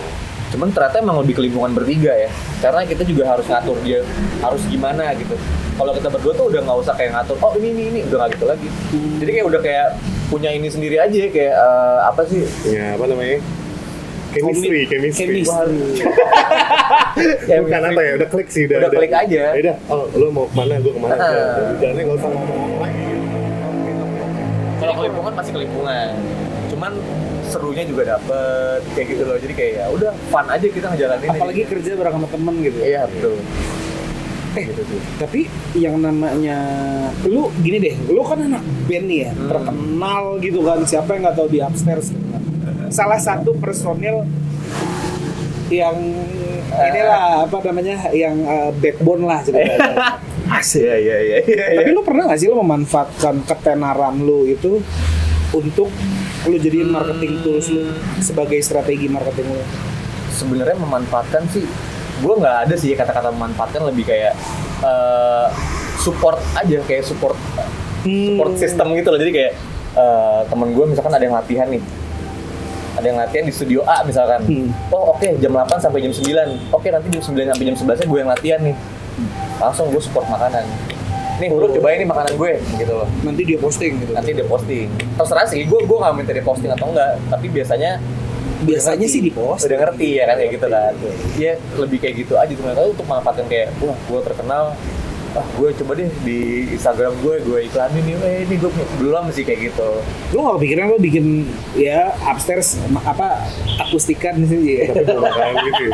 [0.47, 2.29] cuman ternyata emang lebih kelimpungan bertiga ya
[2.61, 4.05] karena kita juga harus ngatur dia
[4.39, 5.33] harus gimana gitu
[5.75, 8.31] kalau kita berdua tuh udah nggak usah kayak ngatur oh ini ini ini udah nggak
[8.33, 8.69] gitu lagi
[9.17, 9.87] jadi kayak udah kayak
[10.27, 13.39] punya ini sendiri aja kayak eh, apa sih Ya, apa namanya?
[14.29, 15.41] Chemistry, chemistry.
[15.41, 16.05] Chemistry.
[17.49, 18.69] Ya, Bukan apa ya, udah klik sih.
[18.69, 19.43] Udah, Udah klik aja.
[19.49, 21.17] Ya udah, oh lu mau ke mana, gue ke mana.
[21.17, 23.05] Jadi Jalannya nggak usah ngomong lagi.
[24.77, 26.09] kalau kelimpungan pasti kelimpungan
[26.69, 26.93] cuman
[27.57, 31.63] serunya juga dapet kayak gitu loh jadi kayak ya udah fun aja kita ngejalanin Apalagi
[31.65, 32.79] kerja bareng sama temen gitu.
[32.79, 33.41] iya betul
[34.53, 35.41] Eh, gitu sih Tapi
[35.75, 36.57] yang namanya
[37.23, 39.49] lu gini deh, lu kan anak band nih ya, Hmm.
[39.49, 40.81] terkenal gitu kan.
[40.83, 42.41] Siapa yang nggak tahu di upstairs gitu kan.
[42.89, 44.25] Salah satu personil
[45.69, 45.93] yang
[46.73, 50.17] inilah apa namanya yang uh, backbone lah ceritanya.
[50.57, 50.79] Asik.
[50.81, 54.79] iya iya iya iya Tapi lu pernah gak sih lu memanfaatkan ketenaran lu itu
[55.51, 55.91] untuk
[56.47, 59.63] lu jadiin marketing tools lu sebagai strategi marketing lu?
[60.31, 61.65] sebenarnya memanfaatkan sih
[62.17, 64.37] gue nggak ada sih kata-kata memanfaatkan lebih kayak
[64.81, 65.47] eh,
[65.97, 67.37] support aja kayak support
[68.07, 68.61] support Hmm.
[68.61, 69.53] system gitu loh jadi kayak
[69.97, 71.83] eh, temen gue misalkan ada yang latihan nih
[72.97, 74.69] ada yang latihan di studio A misalkan Hmm.
[74.89, 78.07] oh oke jam 8 sampai jam 9 oke nanti jam 9 sampai jam 11 nya
[78.07, 78.77] gue yang latihan nih
[79.57, 80.65] langsung gue support makanan
[81.37, 83.09] nih lu cobain nih makanan gue gitu loh.
[83.25, 84.13] Nanti dia posting gitu.
[84.17, 84.89] nanti dia posting.
[85.17, 88.01] Terserah sih gue gue nggak minta dia posting atau enggak tapi biasanya
[88.57, 89.69] Biasanya sih di post.
[89.69, 90.93] udah ngerti ya kan kayak gitu kan.
[91.37, 92.53] Iya lebih kayak gitu aja.
[92.57, 94.65] Cuma tahu untuk manfaatkan kayak wah gue terkenal
[95.37, 96.39] ah gue coba deh di
[96.71, 99.91] Instagram gue gue iklanin nih eh ini gue belum sih kayak gitu
[100.29, 101.45] Lu gak kepikiran lu bikin
[101.75, 103.45] ya upstairs apa
[103.79, 104.85] akustikan di sini ya?
[104.89, 105.93] Tapi gue makanan gitu ya.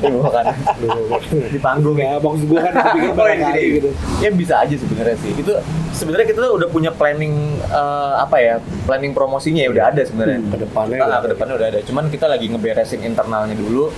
[0.00, 0.44] Ini makan
[0.80, 1.48] Lu makanan.
[1.48, 3.90] di panggung Ya, maksud gue kan kepikiran Oh, berapa ini kali jadi- gitu.
[4.18, 5.30] Ya bisa aja sebenarnya sih.
[5.32, 5.52] Itu
[5.92, 8.54] sebenarnya kita tuh udah punya planning eh, apa ya?
[8.84, 10.38] Planning promosinya ya udah ada sebenarnya.
[10.44, 11.80] Ke depannya Ah, udah ke depannya udah ada.
[11.80, 13.88] Cuman kita lagi ngeberesin internalnya dulu.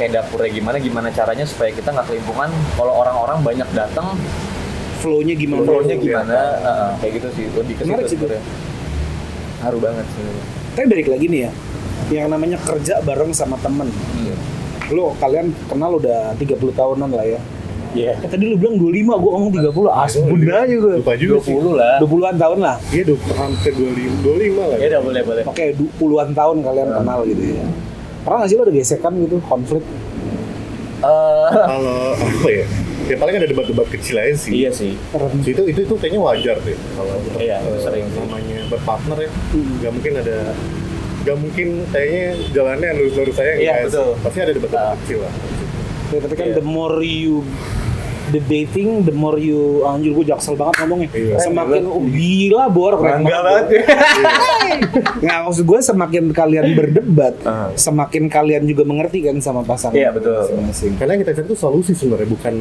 [0.00, 2.48] Kayak dapurnya gimana, gimana caranya supaya kita nggak kelimpungan.
[2.72, 4.16] Kalau orang-orang banyak datang,
[4.98, 5.60] Flow-nya gimana?
[5.62, 6.32] flow-nya Flow, gimana?
[6.32, 6.40] ya.
[6.40, 7.44] Ah, ah, kayak gitu sih.
[7.52, 8.42] Lebih ke Menarik situ sih, sebenarnya.
[9.60, 10.44] Haru banget sebenarnya.
[10.70, 11.50] Tapi balik lagi nih ya,
[12.10, 13.88] yang namanya kerja bareng sama temen.
[13.92, 14.36] Hmm.
[14.88, 17.40] Lu kalian kenal udah 30 tahunan lah ya.
[17.90, 18.14] Iya.
[18.16, 19.90] Eh, tadi lu bilang 25, gua ngomong 30.
[19.90, 20.94] Asbun aja gue.
[20.96, 21.52] Lupa juga sih.
[21.52, 21.96] 20 lah.
[21.98, 22.76] 20-an tahun lah.
[22.88, 24.78] Iya, du- hampir 25, 25 lah.
[24.78, 25.42] Ya udah boleh boleh.
[25.44, 26.96] Oke, du- puluhan tahun kalian Hmm.
[27.02, 27.66] kenal gitu ya.
[28.20, 29.84] Pernah gak sih lo ada gesekan gitu, konflik?
[31.00, 32.66] Eh, Kalau apa ya?
[33.08, 34.52] Ya paling ada debat-debat kecil aja sih.
[34.54, 34.94] iya sih.
[35.42, 39.30] Itu itu itu kayaknya wajar deh kalau Iya, eh, sering namanya berpartner ya.
[39.50, 39.80] Hmm.
[39.80, 40.38] Gak mungkin ada
[41.20, 44.10] gak mungkin kayaknya jalannya lurus-lurus saya Iya, nggak betul.
[44.20, 44.96] Pasti ada debat-debat Ah.
[45.00, 45.32] kecil lah.
[46.10, 46.54] Ya, tapi kan Iya.
[46.54, 47.42] the more you
[48.30, 51.08] debating, the more you anjir gue jaksel banget ngomongnya.
[51.10, 51.36] Iya.
[51.42, 53.64] Semakin oh, gila bor Bangga banget.
[53.66, 53.66] banget.
[55.20, 57.68] Nggak maksud gue semakin kalian berdebat, Ah.
[57.74, 59.92] semakin kalian juga mengerti kan sama pasangan.
[59.92, 60.38] Iya, betul.
[60.40, 60.92] masing-masing.
[60.96, 62.54] Karena yang kita cari itu solusi sebenarnya bukan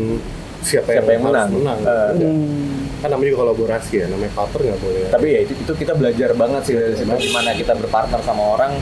[0.59, 1.49] siapa, Siapa yang harus menang.
[1.55, 1.79] menang.
[2.11, 2.99] Hmm.
[2.99, 5.01] Kan namanya juga kolaborasi ya, namanya partner nggak boleh.
[5.07, 8.75] tapi ya itu itu kita belajar banget sih dari situ gimana kita berpartner sama orang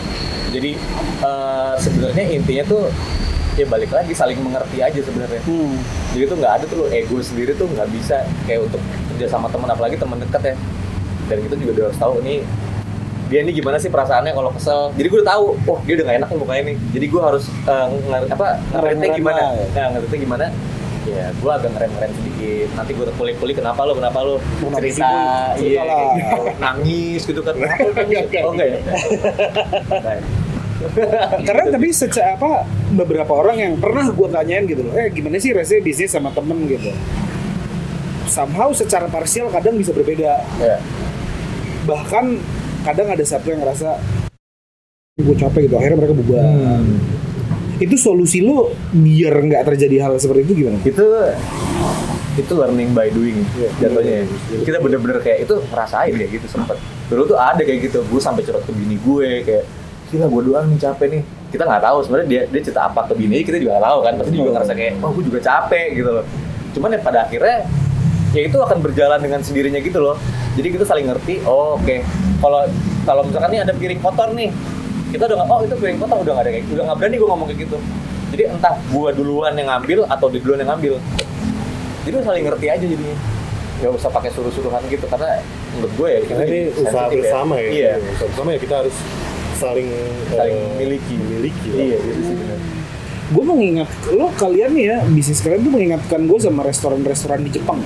[0.49, 0.73] jadi
[1.21, 2.83] eh, sebenarnya intinya tuh
[3.57, 5.41] ya balik lagi saling mengerti aja sebenarnya.
[5.43, 5.75] Hmm.
[6.13, 9.67] jadi tuh nggak ada tuh ego sendiri tuh nggak bisa kayak untuk kerja sama teman
[9.67, 10.55] apalagi teman dekat ya.
[11.27, 12.39] Dan kita juga udah harus tahu nih
[13.27, 14.95] dia ini gimana sih perasaannya kalau kesel.
[14.95, 16.77] Jadi gue udah tahu oh dia udah gak enak nih mukanya nih.
[16.93, 19.41] Jadi gue harus eh, nger- apa ngeremnya Ngerem-ngerem gimana?
[19.41, 19.65] lah ya.
[19.75, 20.45] nah ngerti gimana?
[21.07, 22.67] Ya gue agak ngerem-ngerem sedikit.
[22.71, 24.35] Nanti gue kulik-kulik kenapa lo kenapa lo
[24.79, 25.11] cerita
[25.59, 25.83] iya
[26.55, 27.55] nangis gitu kan.
[28.47, 28.79] Oh enggak ya?
[29.91, 30.15] Nah,
[31.47, 32.63] Karena tapi secara apa
[32.93, 36.69] beberapa orang yang pernah gue tanyain gitu loh, eh gimana sih rasanya bisnis sama temen
[36.69, 36.93] gitu.
[38.27, 40.43] Somehow secara parsial kadang bisa berbeda.
[40.59, 40.77] ya
[41.87, 42.25] Bahkan
[42.83, 43.97] kadang ada satu yang ngerasa
[45.17, 46.45] gue capek gitu, akhirnya mereka bubar.
[46.45, 47.01] Hmm.
[47.81, 50.77] Itu solusi lu biar nggak terjadi hal seperti itu gimana?
[50.85, 51.05] itu
[52.37, 53.41] itu learning by doing
[53.81, 54.61] jatuhnya ya.
[54.61, 56.77] kita bener-bener kayak itu ngerasain ya gitu sempet
[57.09, 59.65] dulu tuh ada kayak gitu gue sampai curhat ke bini gue kayak
[60.07, 61.21] gila gue doang nih capek nih.
[61.47, 64.13] Kita nggak tahu sebenarnya dia dia cerita apa ke bini kita juga nggak tahu kan.
[64.19, 66.25] Pasti juga ngerasa kayak oh gue juga capek gitu loh.
[66.75, 67.57] Cuman ya pada akhirnya
[68.35, 70.15] ya itu akan berjalan dengan sendirinya gitu loh.
[70.55, 71.95] Jadi kita saling ngerti oh oke.
[72.43, 72.61] Kalau
[73.07, 74.49] kalau misalkan nih ada piring kotor nih
[75.07, 77.29] kita udah nggak oh itu piring kotor udah nggak ada kayak udah nggak berani gue
[77.29, 77.77] ngomong kayak gitu.
[78.27, 80.99] Jadi entah gue duluan yang ngambil atau dia duluan yang ngambil.
[82.03, 83.17] Jadi saling ngerti aja jadinya.
[83.77, 85.37] Nggak usah pakai suruh-suruhan gitu karena
[85.77, 87.69] menurut gue ya Karena ini usaha sensitif bersama ya.
[87.69, 87.91] iya.
[88.01, 88.95] Usaha bersama ya kita harus
[89.57, 89.89] saling
[90.29, 91.15] Saling eh, memiliki.
[91.17, 91.81] memiliki lah.
[91.83, 92.59] iya gitu sih bener.
[93.27, 97.81] gue mengingat lo kalian nih ya bisnis kalian tuh mengingatkan gue sama restoran-restoran di Jepang.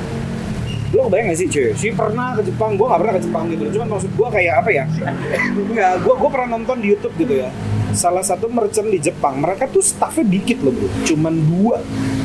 [0.92, 1.72] Lo kebayang gak sih cuy?
[1.72, 3.64] Sih pernah ke Jepang gue gak pernah ke Jepang gitu.
[3.74, 4.84] Cuman maksud gue kayak apa ya?
[5.72, 7.50] Nggak gue gue pernah nonton di YouTube gitu ya.
[7.92, 10.92] Salah satu merchant di Jepang mereka tuh staffnya dikit loh bro.
[11.08, 11.80] Cuman dua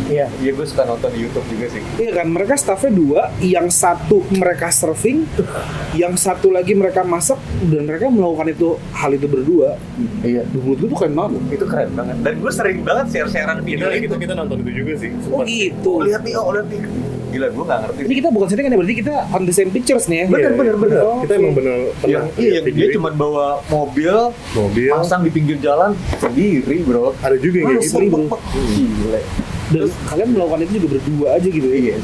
[0.07, 3.67] iya iya gue suka nonton di YouTube juga sih Iya kan, mereka staffnya dua, yang
[3.67, 5.25] satu mereka serving,
[5.95, 9.75] yang satu lagi mereka masak, dan mereka melakukan itu hal itu berdua.
[10.21, 11.31] iya Menurut gue tuh keren banget.
[11.33, 11.43] loh.
[11.49, 15.11] itu keren banget dan gue sering banget share-sharean video itu kita nonton itu juga sih.
[15.27, 15.91] Oh gitu.
[15.91, 16.81] oh lihat nih oh lihat nih
[17.27, 20.07] gila gue nggak ngerti Ini kita bukan settingan ya, berarti kita on the same pictures
[20.07, 20.27] nih ya.
[20.29, 21.01] Iya, bener, bener.
[21.03, 21.43] Oh, Kita oke.
[21.43, 21.75] emang pernah
[22.07, 22.19] iya
[22.55, 24.15] yang video dia cuma bawa mobil
[24.55, 24.91] mobil.
[24.93, 27.99] pasang di pinggir jalan sendiri bro Ada juga yang kayak gitu.
[28.07, 28.39] Bro.
[28.73, 29.21] gila
[29.67, 31.77] Dan kalian melakukan itu juga berdua aja gitu ya.
[31.77, 31.97] iya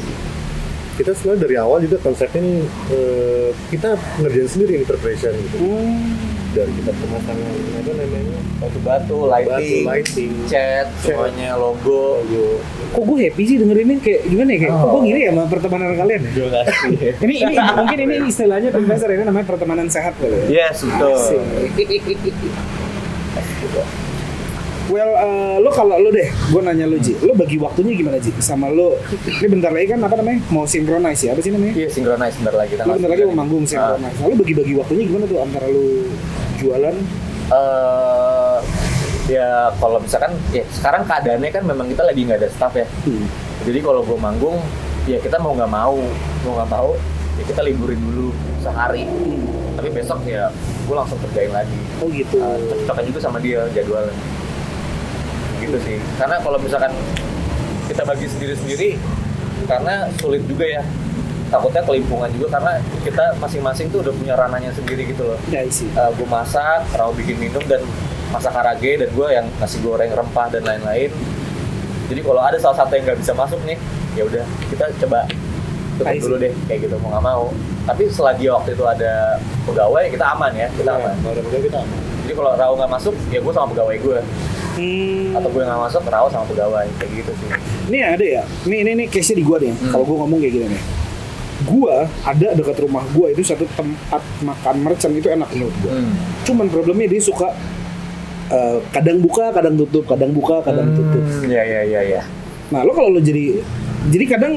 [0.93, 5.57] Kita sebenarnya dari awal juga konsepnya nih eh, kita ngerjain sendiri nih preparation gitu.
[5.57, 6.13] Hmm.
[6.53, 12.61] Dari kita pemasangan apa namanya batu-batu lighting, batu lighting, cat semuanya logo logo.
[12.93, 14.59] Kok gue happy sih dengerinnya kayak gimana ya?
[14.61, 14.91] Kayak, kok Oh.
[14.93, 16.29] gue ngiri ya sama pertemanan kalian ya?
[16.53, 16.93] Kasih.
[17.25, 20.69] Ini, ini mungkin ini istilahnya investor ini namanya pertemanan sehat kali ya.
[20.69, 21.41] Yes, betul.
[24.91, 28.35] Well, eh, lo kalau lo deh, gue nanya lo Ji, lo bagi waktunya gimana Ji?
[28.43, 30.43] Sama lo, ini bentar lagi kan apa namanya?
[30.51, 31.31] Mau synchronize ya?
[31.31, 31.71] Apa sih namanya?
[31.71, 32.73] Iya, synchronize bentar lagi.
[32.75, 33.69] Lo bentar lagi mau manggung Ah.
[33.71, 34.17] synchronize.
[34.19, 35.85] Nah, lo bagi-bagi waktunya gimana tuh antara lo
[36.59, 36.95] jualan?
[37.47, 38.57] Eh,
[39.31, 42.83] ya kalau misalkan ya sekarang keadaannya kan memang kita lagi nggak ada staff ya.
[43.07, 43.23] Hmm.
[43.63, 44.59] Jadi kalau gue manggung,
[45.07, 45.95] ya kita mau nggak mau,
[46.43, 46.89] mau nggak mau,
[47.39, 49.07] ya kita liburin dulu sehari.
[49.79, 50.51] Tapi besok ya
[50.83, 51.79] gue langsung kerjain lagi.
[52.03, 52.35] Oh gitu.
[52.43, 54.11] Uh, cocokan juga sama dia jadwalnya.
[55.63, 55.97] Gitu sih.
[56.19, 56.91] Karena kalau misalkan
[57.87, 58.99] kita bagi sendiri-sendiri,
[59.67, 60.83] karena sulit juga ya.
[61.53, 65.37] Takutnya kelimpungan juga karena kita masing-masing tuh udah punya ranahnya sendiri gitu loh.
[65.53, 65.85] Ya sih.
[65.93, 67.77] gue masak, Rao bikin minum dan
[68.33, 71.13] masak karage dan gue yang nasi goreng rempah dan lain-lain.
[72.09, 73.77] Jadi kalau ada salah satu yang nggak bisa masuk nih,
[74.17, 75.29] ya udah kita coba
[76.01, 77.43] tutup dulu deh kayak gitu mau nggak mau.
[77.85, 79.37] Tapi selagi waktu itu ada
[79.69, 81.15] pegawai kita aman ya, kita Nah, aman.
[81.21, 81.99] kalau ada pegawai kita aman.
[82.23, 84.19] Jadi kalau Rao nggak masuk, ya gue sama pegawai gue.
[84.73, 85.37] Hmm.
[85.37, 87.49] Atau gue nggak masuk, Rao sama pegawai kayak gitu sih.
[87.93, 88.43] Ini ada ya.
[88.65, 89.73] Ini ini ini case-nya di gua nih.
[89.73, 89.91] Hmm.
[89.93, 90.81] Kalau gua ngomong kayak gini nih.
[91.63, 95.93] Gua ada dekat rumah gua itu satu tempat makan merchant itu enak menurut gua.
[95.93, 96.13] Hmm.
[96.43, 97.53] Cuman problemnya dia suka
[98.51, 101.23] eh, kadang buka, kadang tutup, kadang buka, kadang tutup.
[101.47, 102.21] Ya ya ya ya.
[102.73, 103.61] Nah, lo kalau lo jadi
[104.09, 104.53] jadi kadang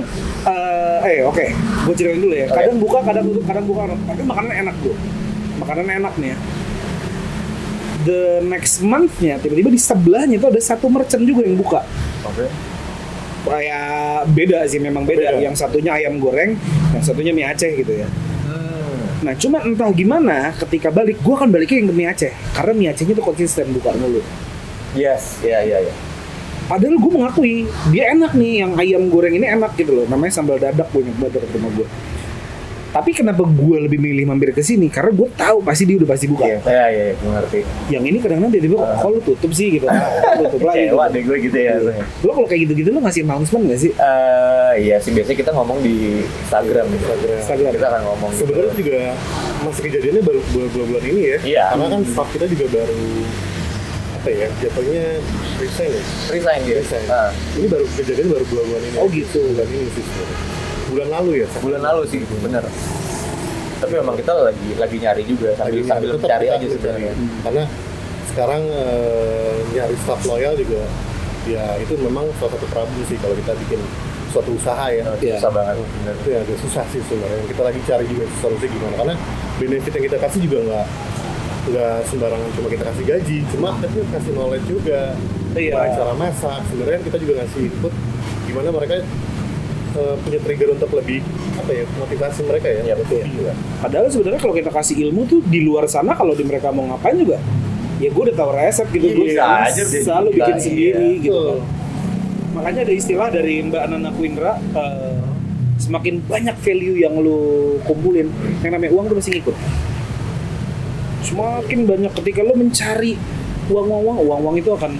[0.47, 1.45] eh eh oke,
[1.87, 2.51] gue ceritain dulu ya.
[2.51, 4.97] Kadang buka, kadang tutup, kadang buka, tapi makanan enak gue.
[5.63, 6.39] Makanan enak nih ya.
[8.07, 11.83] The next month-nya tiba-tiba di sebelahnya itu ada satu merchant juga yang buka.
[12.23, 12.47] Oke.
[13.47, 15.35] Kayak beda sih memang beda.
[15.35, 15.43] Beda.
[15.43, 16.55] Yang satunya ayam goreng,
[16.95, 18.07] yang satunya mie Aceh gitu ya.
[18.47, 19.27] Hmm.
[19.27, 22.33] Nah, cuma entah gimana ketika balik, gue akan baliknya yang ke mie Aceh.
[22.55, 24.23] Karena mie Acehnya tuh konsisten buka mulu.
[24.95, 25.95] Yes, ya ya ya.
[26.67, 27.55] Padahal gue mengakui
[27.95, 30.07] dia enak nih yang ayam goreng ini enak gitu loh.
[30.11, 31.87] Namanya sambal dadak gue banget rumah gue.
[32.97, 34.89] Tapi kenapa gue lebih milih mampir ke sini?
[34.89, 36.49] Karena gue tahu pasti dia udah pasti buka.
[36.49, 37.59] Iya, ya ya, ya, gue ngerti.
[37.93, 39.85] Yang ini kadang-kadang tiba-tiba kok kok lu tutup sih gitu.
[39.85, 40.89] Kok tutup lagi.
[40.89, 41.13] Kecewa Gitu.
[41.13, 41.73] deh gue gitu ya.
[42.25, 43.93] Lo kalau kayak gitu-gitu lo ngasih announcement gak sih?
[43.93, 47.05] Eh, iya sih biasanya kita ngomong di Instagram gitu.
[47.05, 47.37] Instagram.
[47.39, 47.73] Instagram.
[47.77, 48.31] Kita akan ngomong.
[48.33, 48.41] gitu.
[48.41, 48.99] Sebenarnya juga
[49.61, 51.39] masih kejadiannya baru bulan-bulan ini ya.
[51.45, 51.65] Iya.
[51.71, 53.01] Karena kan staff kita juga baru
[54.17, 55.05] apa ya jatuhnya
[55.61, 56.03] resign ya.
[56.33, 56.77] resign dia.
[56.81, 57.05] Resign.
[57.07, 58.97] Ah, Ini baru kejadiannya baru bulan-bulan ini.
[58.97, 59.41] Oh, gitu.
[59.53, 60.01] Bulan ini sih.
[60.01, 60.56] sebenarnya.
[60.87, 61.49] Bulan lalu ya.
[61.59, 62.65] bulan lalu sih bener.
[63.77, 67.13] Tapi memang kita lagi lagi nyari juga sambil Lagi sambil mencari kita aja sebenarnya.
[67.45, 67.65] Karena
[68.33, 70.81] sekarang eh, nyari staff loyal juga
[71.47, 73.79] ya itu memang salah satu problem sih kalau kita bikin
[74.33, 75.05] suatu usaha ya.
[75.17, 75.39] Iya.
[75.39, 76.15] Susah banget bener.
[76.19, 79.15] itu yang agak susah sih sebenarnya kita lagi cari juga solusi gimana karena
[79.57, 80.87] benefit yang kita kasih juga nggak
[81.67, 85.01] nggak sembarangan cuma kita kasih gaji cuma kita juga kasih knowledge juga
[85.57, 85.73] Iya.
[85.97, 87.93] cara masak sebenarnya kita juga ngasih input
[88.45, 88.95] gimana mereka
[89.97, 91.25] eh, punya trigger untuk lebih
[91.57, 93.25] apa ya motivasi mereka ya Iya, betul.
[93.27, 93.53] Juga.
[93.81, 97.17] Padahal sebenarnya kalau kita kasih ilmu tuh di luar sana kalau di mereka mau ngapain
[97.17, 97.41] juga
[97.97, 101.25] ya gue udah tahu resep gitu Iya, gue bisa aja selalu juga, bikin sendiri iya.
[101.25, 101.61] gitu kan.
[102.53, 105.21] makanya ada istilah dari Mbak Nana Quindra eh,
[105.81, 107.41] semakin banyak value yang lu
[107.85, 108.29] kumpulin
[108.65, 109.57] yang namanya uang tuh pasti ngikut
[111.25, 113.17] semakin banyak ketika lu mencari
[113.73, 114.93] uang uang uang uang uang itu akan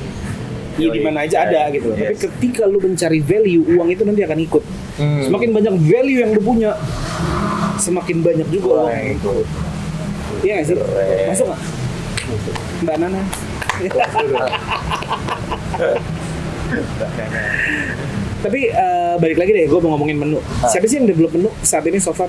[0.77, 1.89] ya di mana aja ada gitu.
[1.93, 2.21] Tapi Yes.
[2.21, 4.63] ketika lu mencari value, uang itu nanti akan ikut.
[5.01, 5.23] Hmm.
[5.25, 6.73] Semakin banyak value yang lu punya,
[7.81, 9.47] semakin banyak juga Uang yang ikut.
[10.45, 10.77] Iya nggak sih?
[11.29, 11.61] Masuk nggak?
[12.85, 13.21] Mbak Nana.
[18.37, 20.39] Tapi eh, balik lagi deh, gue mau ngomongin menu.
[20.63, 20.69] Ah.
[20.71, 22.29] Siapa sih yang develop menu saat ini so far?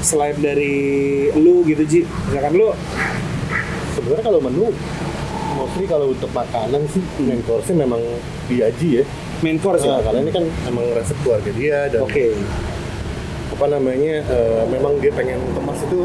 [0.00, 2.70] Selain dari lu gitu Ji, misalkan lu
[3.96, 4.70] sebenarnya kalau menu
[5.76, 8.00] mostly kalau untuk makanan sih main course-nya memang
[8.48, 9.04] diaji ya
[9.44, 10.08] main course nah, ya?
[10.08, 12.32] karena ini kan emang resep keluarga dia dan Oke.
[13.52, 16.00] apa namanya eh, memang dia pengen kemas itu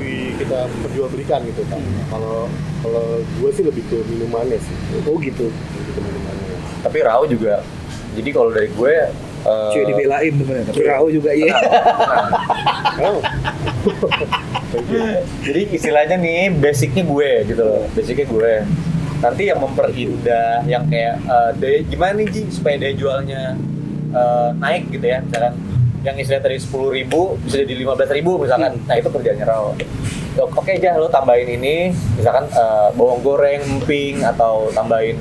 [0.00, 2.48] di kita perjualbelikan gitu kan kalau
[2.80, 5.52] kalau gue sih lebih ke minumannya sih Oh gitu.
[5.52, 7.60] lebih ke minumannya Tapi Rao juga.
[8.16, 8.94] Jadi kalau dari gue
[9.44, 10.64] eh, Cuy dibelain sebenarnya.
[10.72, 11.52] Tapi Rao juga iya.
[13.04, 13.20] oh.
[14.88, 15.04] You.
[15.46, 18.52] Jadi istilahnya nih basicnya gue gitu loh, basicnya gue.
[19.24, 23.56] Nanti yang memperindah, yang kayak eh, daya gimana nih Ji supaya daya jualnya
[24.12, 25.56] eh, naik gitu ya, misalkan
[26.04, 29.72] yang istilahnya tadi sepuluh ribu bisa jadi lima belas ribu misalkan, nah itu kerjanya Rao.
[30.36, 35.16] Oke aja lo tambahin ini, misalkan eh, bawang goreng, emping atau tambahin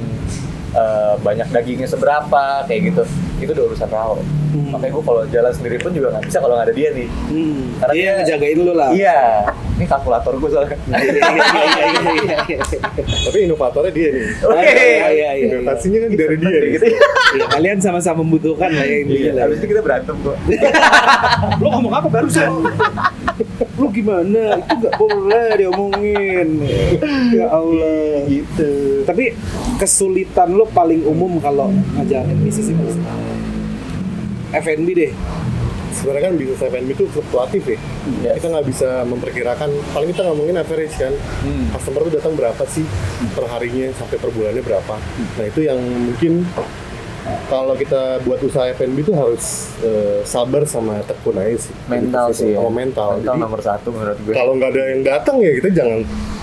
[0.76, 3.04] eh, banyak dagingnya seberapa kayak gitu,
[3.40, 4.20] itu udah urusan Rao.
[4.52, 4.70] Hmm.
[4.76, 7.08] Makanya gue kalau jalan sendiri pun juga nggak bisa kalau nggak ada dia nih.
[7.32, 7.62] Hmm.
[7.80, 8.90] Karena Dia dia- ngejagain lu lah.
[8.92, 9.20] Iya,
[9.84, 10.78] ini kalkulator gue soalnya.
[10.88, 11.86] Iya, iya,
[12.48, 12.58] iya,
[13.04, 14.88] tapi inovatornya dia nih Oke.
[15.44, 16.72] Inovasinya kan dari dia nih.
[16.80, 16.86] gitu.
[17.52, 19.44] Kalian sama-sama membutuhkan lah ya lah.
[19.50, 20.38] habis itu kita berantem kok.
[21.62, 22.64] Lu ngomong apa barusan?
[23.76, 24.64] Lu gimana?
[24.64, 26.48] Itu nggak boleh diomongin.
[27.36, 28.24] Ya Allah.
[28.32, 29.04] gitu.
[29.04, 29.36] Tapi
[29.82, 31.68] kesulitan lo paling umum kalau
[32.00, 32.86] ngajarin bisnis ini
[34.54, 35.12] F&B deh.
[36.04, 37.80] Sebenarnya kan bisnis F&B itu fluktuatif ya
[38.20, 38.36] Yes.
[38.36, 41.72] kita nggak bisa memperkirakan paling kita ngomongin average kan Hmm.
[41.72, 42.84] customer tuh datang berapa sih
[43.32, 44.96] per harinya sampai per bulannya berapa
[45.34, 46.44] nah itu yang mungkin
[47.46, 52.38] kalau kita buat usaha F&B itu harus eh, sabar sama tekun aja sih Mental Gitu
[52.38, 52.60] sih ya.
[52.60, 54.34] sama mental, Mental Jadi, nomor satu menurut gue.
[54.34, 56.00] kalau nggak ada yang datang ya kita jangan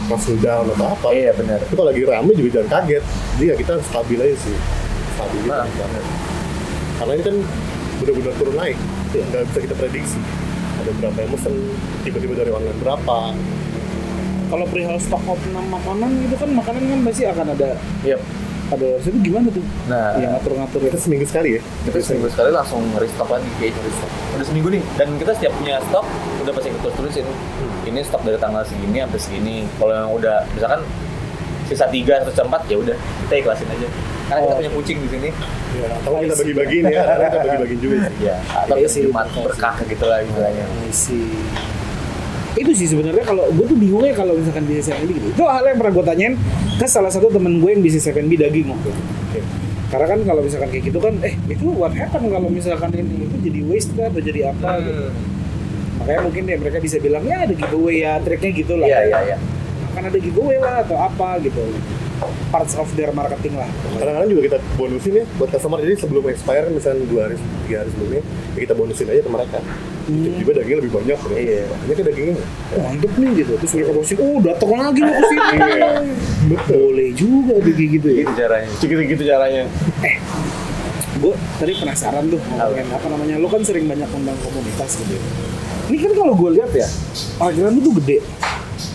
[0.09, 1.61] langsung down atau apa Iya benar.
[1.61, 4.57] tapi kalau lagi rame juga jangan kaget jadi ya kita stabil aja sih
[5.13, 5.69] stabil Nah.
[5.69, 6.05] banget
[6.97, 7.37] karena ini kan
[7.99, 8.79] benar-benar turun naik
[9.11, 9.25] Iya.
[9.27, 10.19] nggak bisa kita prediksi
[10.81, 11.55] ada berapa yang mesen
[12.03, 13.19] tiba-tiba dari online berapa
[14.51, 17.71] Kalau perihal stok opnam makanan itu kan makanan kan pasti akan ada
[18.03, 18.19] Iya.
[18.71, 19.63] ada itu gimana tuh?
[19.87, 24.11] Nah, Yang ngatur-ngatur kita seminggu sekali ya kita seminggu sekali langsung restock lagi kayaknya restock.
[24.35, 26.07] Udah seminggu nih dan kita setiap punya stok
[26.43, 27.27] udah pasti kita tulisin.
[27.87, 29.57] Ini stok dari tanggal segini sampai segini.
[29.79, 30.81] Kalau yang udah misalkan
[31.67, 32.97] sisa tiga atau empat ya udah
[33.27, 33.87] kita ikhlasin aja.
[34.31, 34.59] Karena kita Oh.
[34.59, 35.31] punya kucing di sini.
[35.71, 38.35] ya, atau kita bagi-bagiin ya karena kita bagi-bagiin juga sih Iya.
[38.53, 40.65] Atau Iya sih, Jumat berkah gitu lah istilahnya.
[40.67, 41.31] I see.
[42.53, 45.27] Itu sih sebenarnya kalau gue tuh bingungnya kalau misalkan bisnis F&B gitu.
[45.31, 46.35] Itu hal yang pernah gue tanyain
[46.75, 49.03] ke salah satu temen gue yang bisnis F&B daging waktu itu.
[49.25, 49.41] Oke.
[49.91, 53.37] Karena kan kalau misalkan kayak gitu kan, eh itu what happen kalau misalkan ini itu
[53.41, 55.05] jadi waste kah atau jadi apa gitu.
[55.07, 55.15] Hmm.
[55.99, 58.87] Makanya mungkin ya mereka bisa bilang ya ada giveaway ya, triknya gitu lah.
[58.87, 59.37] Iya iya iya.
[59.87, 61.63] Akan ada giveaway lah atau apa gitu.
[62.51, 63.71] Parts of their marketing lah.
[63.93, 67.91] kadang-kadang juga kita bonusin ya buat customer jadi sebelum expire misalnya dua hari tiga hari
[67.91, 69.59] sebelumnya ya kita bonusin aja ke mereka
[70.01, 70.27] Hmm.
[70.27, 71.19] tiba-tiba dagingnya lebih banyak.
[71.31, 71.63] Iya.
[71.71, 72.35] banyak ke dagingnya
[72.73, 73.53] Oh, mantep nih gitu.
[73.57, 75.41] Terus mereka bosin, oh datang lagi lo ke sini.
[75.71, 75.91] Iya.
[76.51, 78.19] betul Boleh juga kayak gitu ya.
[78.19, 78.71] Gitu caranya.
[78.75, 79.63] Gitu gitu caranya.
[81.13, 85.23] gue tadi penasaran tuh ngomongin apa namanya lo kan sering banyak undang komunitas gitu ya.
[85.87, 86.89] ini kan kalau gue lihat ya
[87.37, 88.19] parkiran itu gede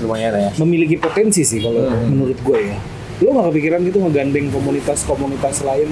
[0.01, 0.49] Lumayan ya.
[0.57, 2.09] memiliki potensi sih kalau Hmm.
[2.09, 2.77] menurut gue ya
[3.17, 5.89] lo nggak kepikiran gitu ngegandeng komunitas-komunitas lain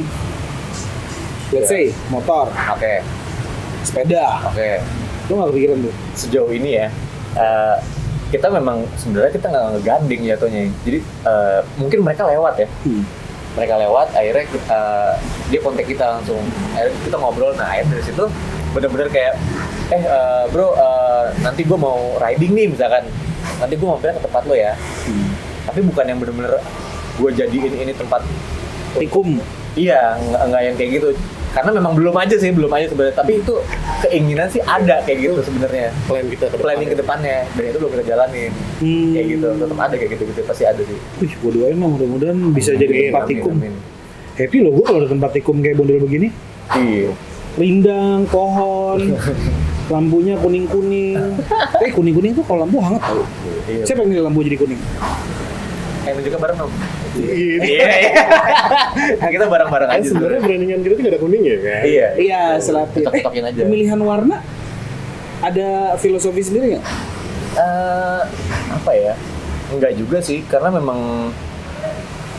[1.50, 1.70] let's Ya.
[1.70, 3.00] say motor Oke.
[3.82, 4.82] sepeda Oke.
[5.24, 6.88] lo nggak kepikiran tuh sejauh ini ya
[7.36, 7.78] eh,
[8.30, 13.04] kita memang sebenarnya kita nggak ngeganding jatuhnya jadi eh, mungkin mereka lewat ya Hmm.
[13.54, 15.12] mereka lewat akhirnya eh,
[15.48, 16.42] dia kontak kita langsung
[16.74, 18.26] akhirnya kita ngobrol nah akhirnya dari situ
[18.74, 19.34] bener-bener kayak
[19.90, 23.06] eh eh, bro eh, nanti gue mau riding nih misalkan
[23.56, 24.74] nanti gue mampir ke tempat lo ya
[25.06, 25.30] Hmm.
[25.64, 26.58] tapi bukan yang bener-bener
[27.20, 28.22] gue jadiin ini tempat
[28.98, 29.38] tikum.
[29.74, 31.10] Iya nggak yang kayak gitu.
[31.54, 33.16] Karena memang belum aja sih belum aja sebenarnya.
[33.18, 33.54] Tapi itu
[34.02, 35.94] keinginan sih ada kayak gitu sebenarnya.
[36.10, 37.46] plan kita ke planning ke depannya.
[37.54, 38.52] Dan itu belum kita jalanin.
[38.82, 39.14] Hmm.
[39.14, 40.40] kayak gitu tetap ada kayak gitu gitu.
[40.46, 40.98] Pasti ada sih.
[41.22, 43.54] Wih, gue doain lah mudah-mudahan bisa jadi Amin, tempat Amin, tikum.
[43.58, 43.76] amin.
[44.34, 46.28] happy loh gue kalau ada tempat tikum kayak bondel begini.
[46.74, 47.14] Iya.
[47.54, 48.98] Rindang, pohon,
[49.94, 51.22] lampunya kuning-kuning.
[51.86, 53.22] Eh kuning-kuning tuh kalau lampu hangat tau.
[53.70, 53.86] iya.
[53.86, 54.82] Siapa yang milih lampu jadi kuning?
[56.04, 56.74] yang juga bareng dong
[57.14, 57.32] Iya.
[57.62, 58.26] iya iya
[59.22, 62.08] Nah, kita bareng-bareng Kan aja sebenarnya brandingan kita tuh gak ada kuning ya kan iya
[62.18, 63.00] Iya, selapin.
[63.00, 63.62] Eh, Cotok-cotokin aja.
[63.64, 64.38] pemilihan warna
[65.40, 66.86] ada filosofi sendiri nggak?
[67.54, 68.22] Eh,
[68.72, 69.14] apa ya
[69.70, 71.30] enggak juga sih karena memang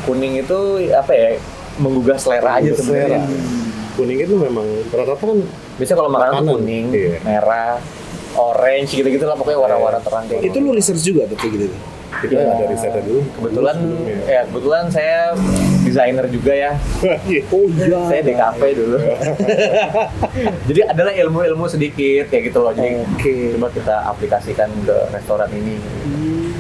[0.05, 0.59] kuning itu
[0.91, 1.29] apa ya
[1.77, 3.95] menggugah selera aja sebenarnya selera.
[3.95, 5.39] kuning itu memang rata-rata kan
[5.75, 7.19] bisa kalau makanan, kuning iya.
[7.23, 7.79] merah
[8.35, 11.67] orange gitu-gitu lah pokoknya warna-warna terang kayak Itu lu research juga tuh kayak gitu.
[12.17, 12.51] Kita Iya.
[12.51, 14.17] ada risetnya dulu kebetulan Sebelumnya.
[14.27, 15.19] ya kebetulan saya
[15.81, 16.73] desainer juga ya.
[17.51, 17.99] Oh iya.
[18.07, 18.97] Saya di kafe dulu.
[20.69, 22.73] Jadi adalah ilmu-ilmu sedikit kayak gitu loh.
[22.73, 23.35] Jadi Oke.
[23.55, 25.77] coba kita aplikasikan ke restoran ini.
[25.77, 26.51] Hmm,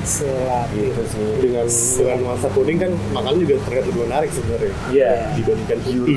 [0.00, 0.88] Selapir.
[0.88, 1.28] Gitu sih.
[1.40, 5.12] dengan dengan nuansa kuning kan makan juga terlihat lebih menarik sebenarnya Iya.
[5.34, 6.16] dibandingkan putih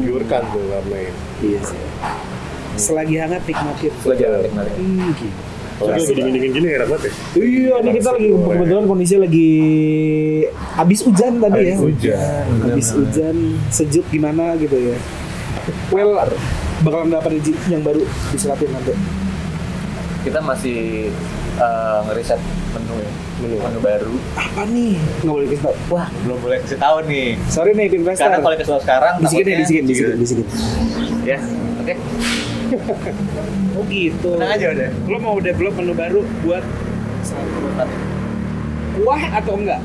[0.00, 1.80] biurkan tuh warnanya Iya sih.
[2.76, 3.92] Selagi hangat nikmatin.
[3.96, 4.74] Gue jalan nikmatin.
[4.74, 5.30] Hmm, gitu.
[5.74, 9.50] Tapi lagi dingin dingin gini enak banget ya Iya, ini kita lagi kebetulan kondisinya lagi
[10.72, 11.74] habis hujan tadi ya.
[11.74, 13.36] Habis hujan, Habis hujan,
[13.68, 14.96] sejuk gimana gitu ya.
[15.88, 16.14] Well,
[16.80, 18.94] bakalan dapat Ji, yang baru di Selapir nanti.
[20.22, 21.10] Kita masih
[21.56, 22.38] eh, ngeriset
[22.72, 23.10] menu ya.
[23.36, 23.56] Menu.
[23.58, 24.14] menu baru.
[24.34, 24.94] Apa nih?
[25.20, 25.74] Nggak boleh kasih tau.
[25.90, 27.28] Wah, belum boleh kasih tahu nih.
[27.46, 28.24] Sorry nih, investor.
[28.24, 30.46] Karena kalau kasih tahu sekarang Bisikin ya, takutnya- bisikin, bisikin, bisikin.
[31.24, 31.38] Ya,
[31.82, 31.94] oke.
[33.74, 34.30] Oh gitu.
[34.38, 34.90] Tenang aja udah.
[35.10, 36.64] Lo mau develop menu baru buat
[39.00, 39.80] kuah atau enggak?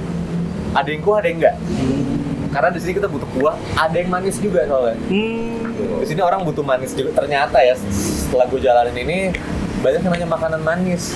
[0.75, 1.55] Ada yang kuah, ada yang enggak.
[2.49, 4.97] Karena di sini kita butuh kuah, ada yang manis juga soalnya.
[5.09, 6.01] Hmm.
[6.01, 7.13] Di sini orang butuh manis juga.
[7.17, 9.19] Ternyata ya setelah gue jalanin ini
[9.85, 11.13] banyak yang nanya makanan manis.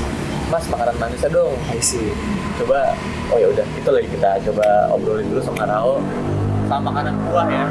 [0.53, 1.57] Mas makanan manisnya dong.
[1.74, 2.13] I see.
[2.61, 2.93] Coba
[3.34, 5.97] oh ya udah itu lagi kita coba obrolin dulu sama Rao
[6.69, 7.65] sama makanan kuah ya.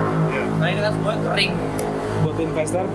[0.59, 1.55] Nah ini kan semua kering.
[2.23, 2.87] Buat investor,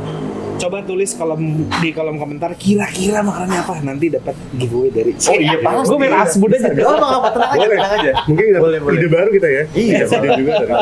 [0.58, 1.41] coba tulis kolom
[1.78, 5.86] di kolom komentar kira-kira makanannya apa nanti dapat giveaway dari Oh iya, pasti.
[5.86, 6.68] Gue main asbud aja.
[6.68, 7.78] Gak apa apa tenang aja, Boleh.
[7.78, 8.12] tenang aja.
[8.26, 8.95] mungkin Boleh, boleh.
[8.95, 10.74] ide baru kita ya Iya, ide juga dari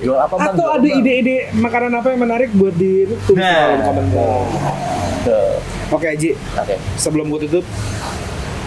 [0.00, 0.34] Jual apa?
[0.42, 2.92] Atau ada ide-ide makanan apa yang menarik buat di
[3.24, 3.56] tulis di Nah.
[3.60, 4.26] kolom komentar.
[5.90, 6.74] Oke Aji, Oke.
[6.94, 7.64] sebelum gue tutup,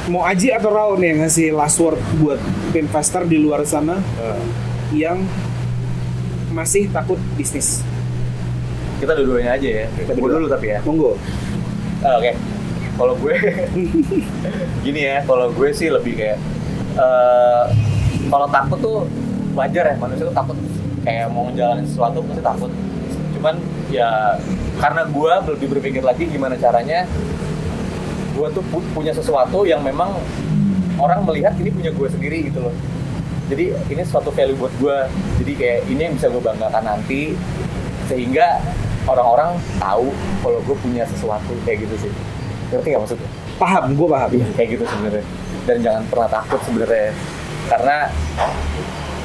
[0.06, 2.38] mau Aji atau Rao nih yang ngasih last word buat
[2.72, 3.98] investor di luar sana
[4.92, 5.24] yang
[6.50, 7.82] masih takut bisnis?
[8.98, 9.86] Kita dua-duanya aja ya.
[9.90, 10.80] Kita Gue dulu tapi ya.
[10.82, 11.18] Monggo.
[12.00, 12.32] Ah, Oke.
[12.94, 13.34] Kalau gue
[14.86, 16.38] gini ya, kalau gue sih lebih kayak
[16.94, 17.64] eh
[18.30, 18.98] kalau takut tuh
[19.54, 20.54] wajar ya manusia tuh takut
[21.02, 22.72] kayak mau ngejalanin sesuatu pasti takut.
[23.34, 23.56] Cuman
[23.90, 24.38] ya
[24.78, 27.10] karena gue lebih berpikir lagi gimana caranya
[28.34, 30.14] gue tuh pu- punya sesuatu yang memang
[30.98, 32.74] orang melihat ini punya gue sendiri gitu loh.
[33.50, 34.98] Jadi ini suatu value buat gue.
[35.42, 37.34] Jadi kayak ini yang bisa gue banggakan nanti
[38.06, 38.62] sehingga
[39.06, 40.08] orang-orang tahu
[40.40, 42.12] kalau gue punya sesuatu kayak gitu sih.
[42.70, 43.30] Ngerti nggak maksudnya?
[43.56, 44.30] Paham, gue paham.
[44.32, 45.26] Iya kayak gitu sebenarnya.
[45.64, 47.12] Dan jangan pernah takut sebenarnya
[47.64, 47.98] karena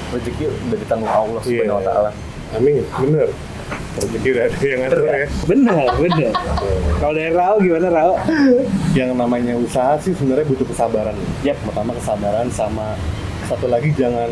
[0.09, 1.49] rezeki udah ditanggung Allah Iya.
[1.61, 2.11] Subhanahu wa taala.
[2.49, 3.29] amin bener
[3.99, 6.33] rezeki udah ada yang ngatur ya Bener, bener.
[6.97, 8.13] Kalau dari Rao gimana Rao?
[8.95, 11.13] yang namanya usaha sih sebenarnya butuh kesabaran.
[11.43, 11.59] Yap.
[11.61, 12.97] Pertama kesabaran sama
[13.45, 14.31] satu lagi jangan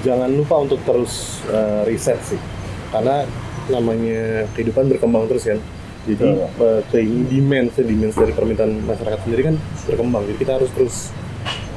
[0.00, 1.12] jangan lupa untuk terus
[1.46, 2.40] eh, riset sih.
[2.88, 3.28] Karena
[3.68, 5.58] namanya kehidupan berkembang terus kan.
[6.02, 6.34] Jadi
[6.90, 9.56] keing- demand demand dari permintaan masyarakat sendiri kan
[9.86, 10.22] berkembang.
[10.26, 10.96] Jadi kita harus terus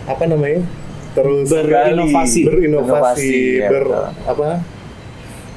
[0.06, 0.66] apa namanya?
[1.14, 2.42] Terus Berinovasi.
[2.44, 4.06] berinovasi, Inovasi, ya, ber betul.
[4.28, 4.48] apa?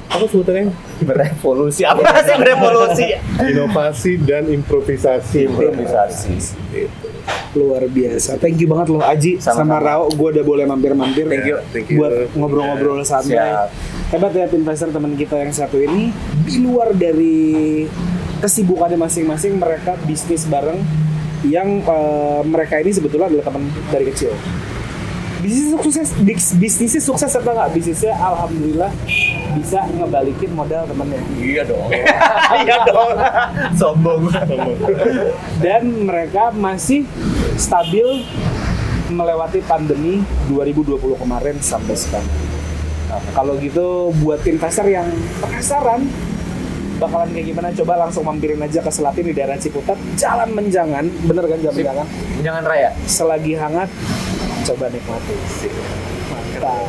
[0.09, 0.71] Apa sebutannya?
[1.09, 3.05] Berevolusi apa sih berevolusi?
[3.43, 5.45] Inovasi dan improvisasi.
[5.45, 6.33] Improvisasi.
[6.71, 7.07] Gitu.
[7.53, 8.37] Luar biasa.
[8.37, 9.77] Thank you banget loh Aji sama, Sama-sama.
[9.83, 10.09] Rao.
[10.09, 11.25] Gue udah boleh mampir-mampir.
[11.27, 11.57] Thank you.
[11.69, 11.97] Thank you.
[11.99, 13.69] Buat ngobrol-ngobrol santai.
[14.09, 16.09] Hebat ya investor teman kita yang satu ini
[16.41, 17.85] di luar dari
[18.41, 20.81] kesibukannya masing-masing mereka bisnis bareng
[21.45, 24.33] yang eh, mereka ini sebetulnya adalah teman dari kecil.
[25.45, 27.69] Bisnis sukses, bis- bisnisnya sukses atau nggak?
[27.69, 28.89] Bisnisnya alhamdulillah
[29.61, 31.21] bisa ngebalikin modal temennya.
[31.37, 31.89] Iya dong.
[32.65, 33.13] Iya dong.
[33.77, 34.25] Sombong.
[35.63, 37.05] dan mereka masih
[37.61, 38.25] stabil
[39.13, 42.48] melewati pandemi 2020 kemarin sampai sekarang.
[43.29, 45.07] Kalau gitu buat investor yang
[45.37, 46.05] penasaran
[46.97, 51.43] bakalan kayak gimana coba langsung mampirin aja ke Selatin di daerah Ciputat Jalan Menjangan bener
[51.45, 51.75] kan Jalan.
[51.79, 52.07] Menjangan
[52.39, 52.89] Jangan raya.
[53.05, 53.87] selagi hangat
[54.65, 55.35] coba nikmati
[56.27, 56.83] mantap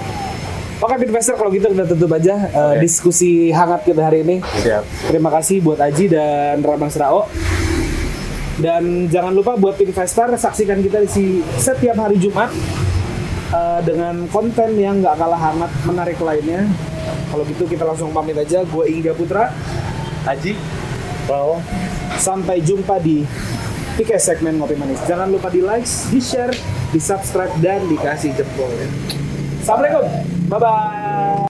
[0.80, 2.80] Oke investor kalau gitu kita tutup aja eh, Oke.
[2.80, 4.82] diskusi hangat kita hari ini Siap.
[5.06, 7.28] Terima kasih buat Aji dan Ramang Serao.
[8.56, 12.48] Dan jangan lupa buat investor saksikan kita di si- setiap hari Jumat
[13.50, 16.66] eh, dengan konten yang nggak kalah hangat menarik lainnya.
[17.30, 18.66] Kalau gitu kita langsung pamit aja.
[18.66, 19.54] Gue Ingga Putra.
[20.26, 20.52] Haji.
[21.30, 21.62] Wow.
[22.18, 23.22] Sampai jumpa di
[24.00, 25.02] Tiket segmen Ngopi Manis.
[25.04, 26.54] Jangan lupa di like, di share,
[26.88, 28.72] di subscribe, dan dikasih jempol.
[29.60, 30.08] Assalamualaikum.
[30.48, 31.49] Bye-bye.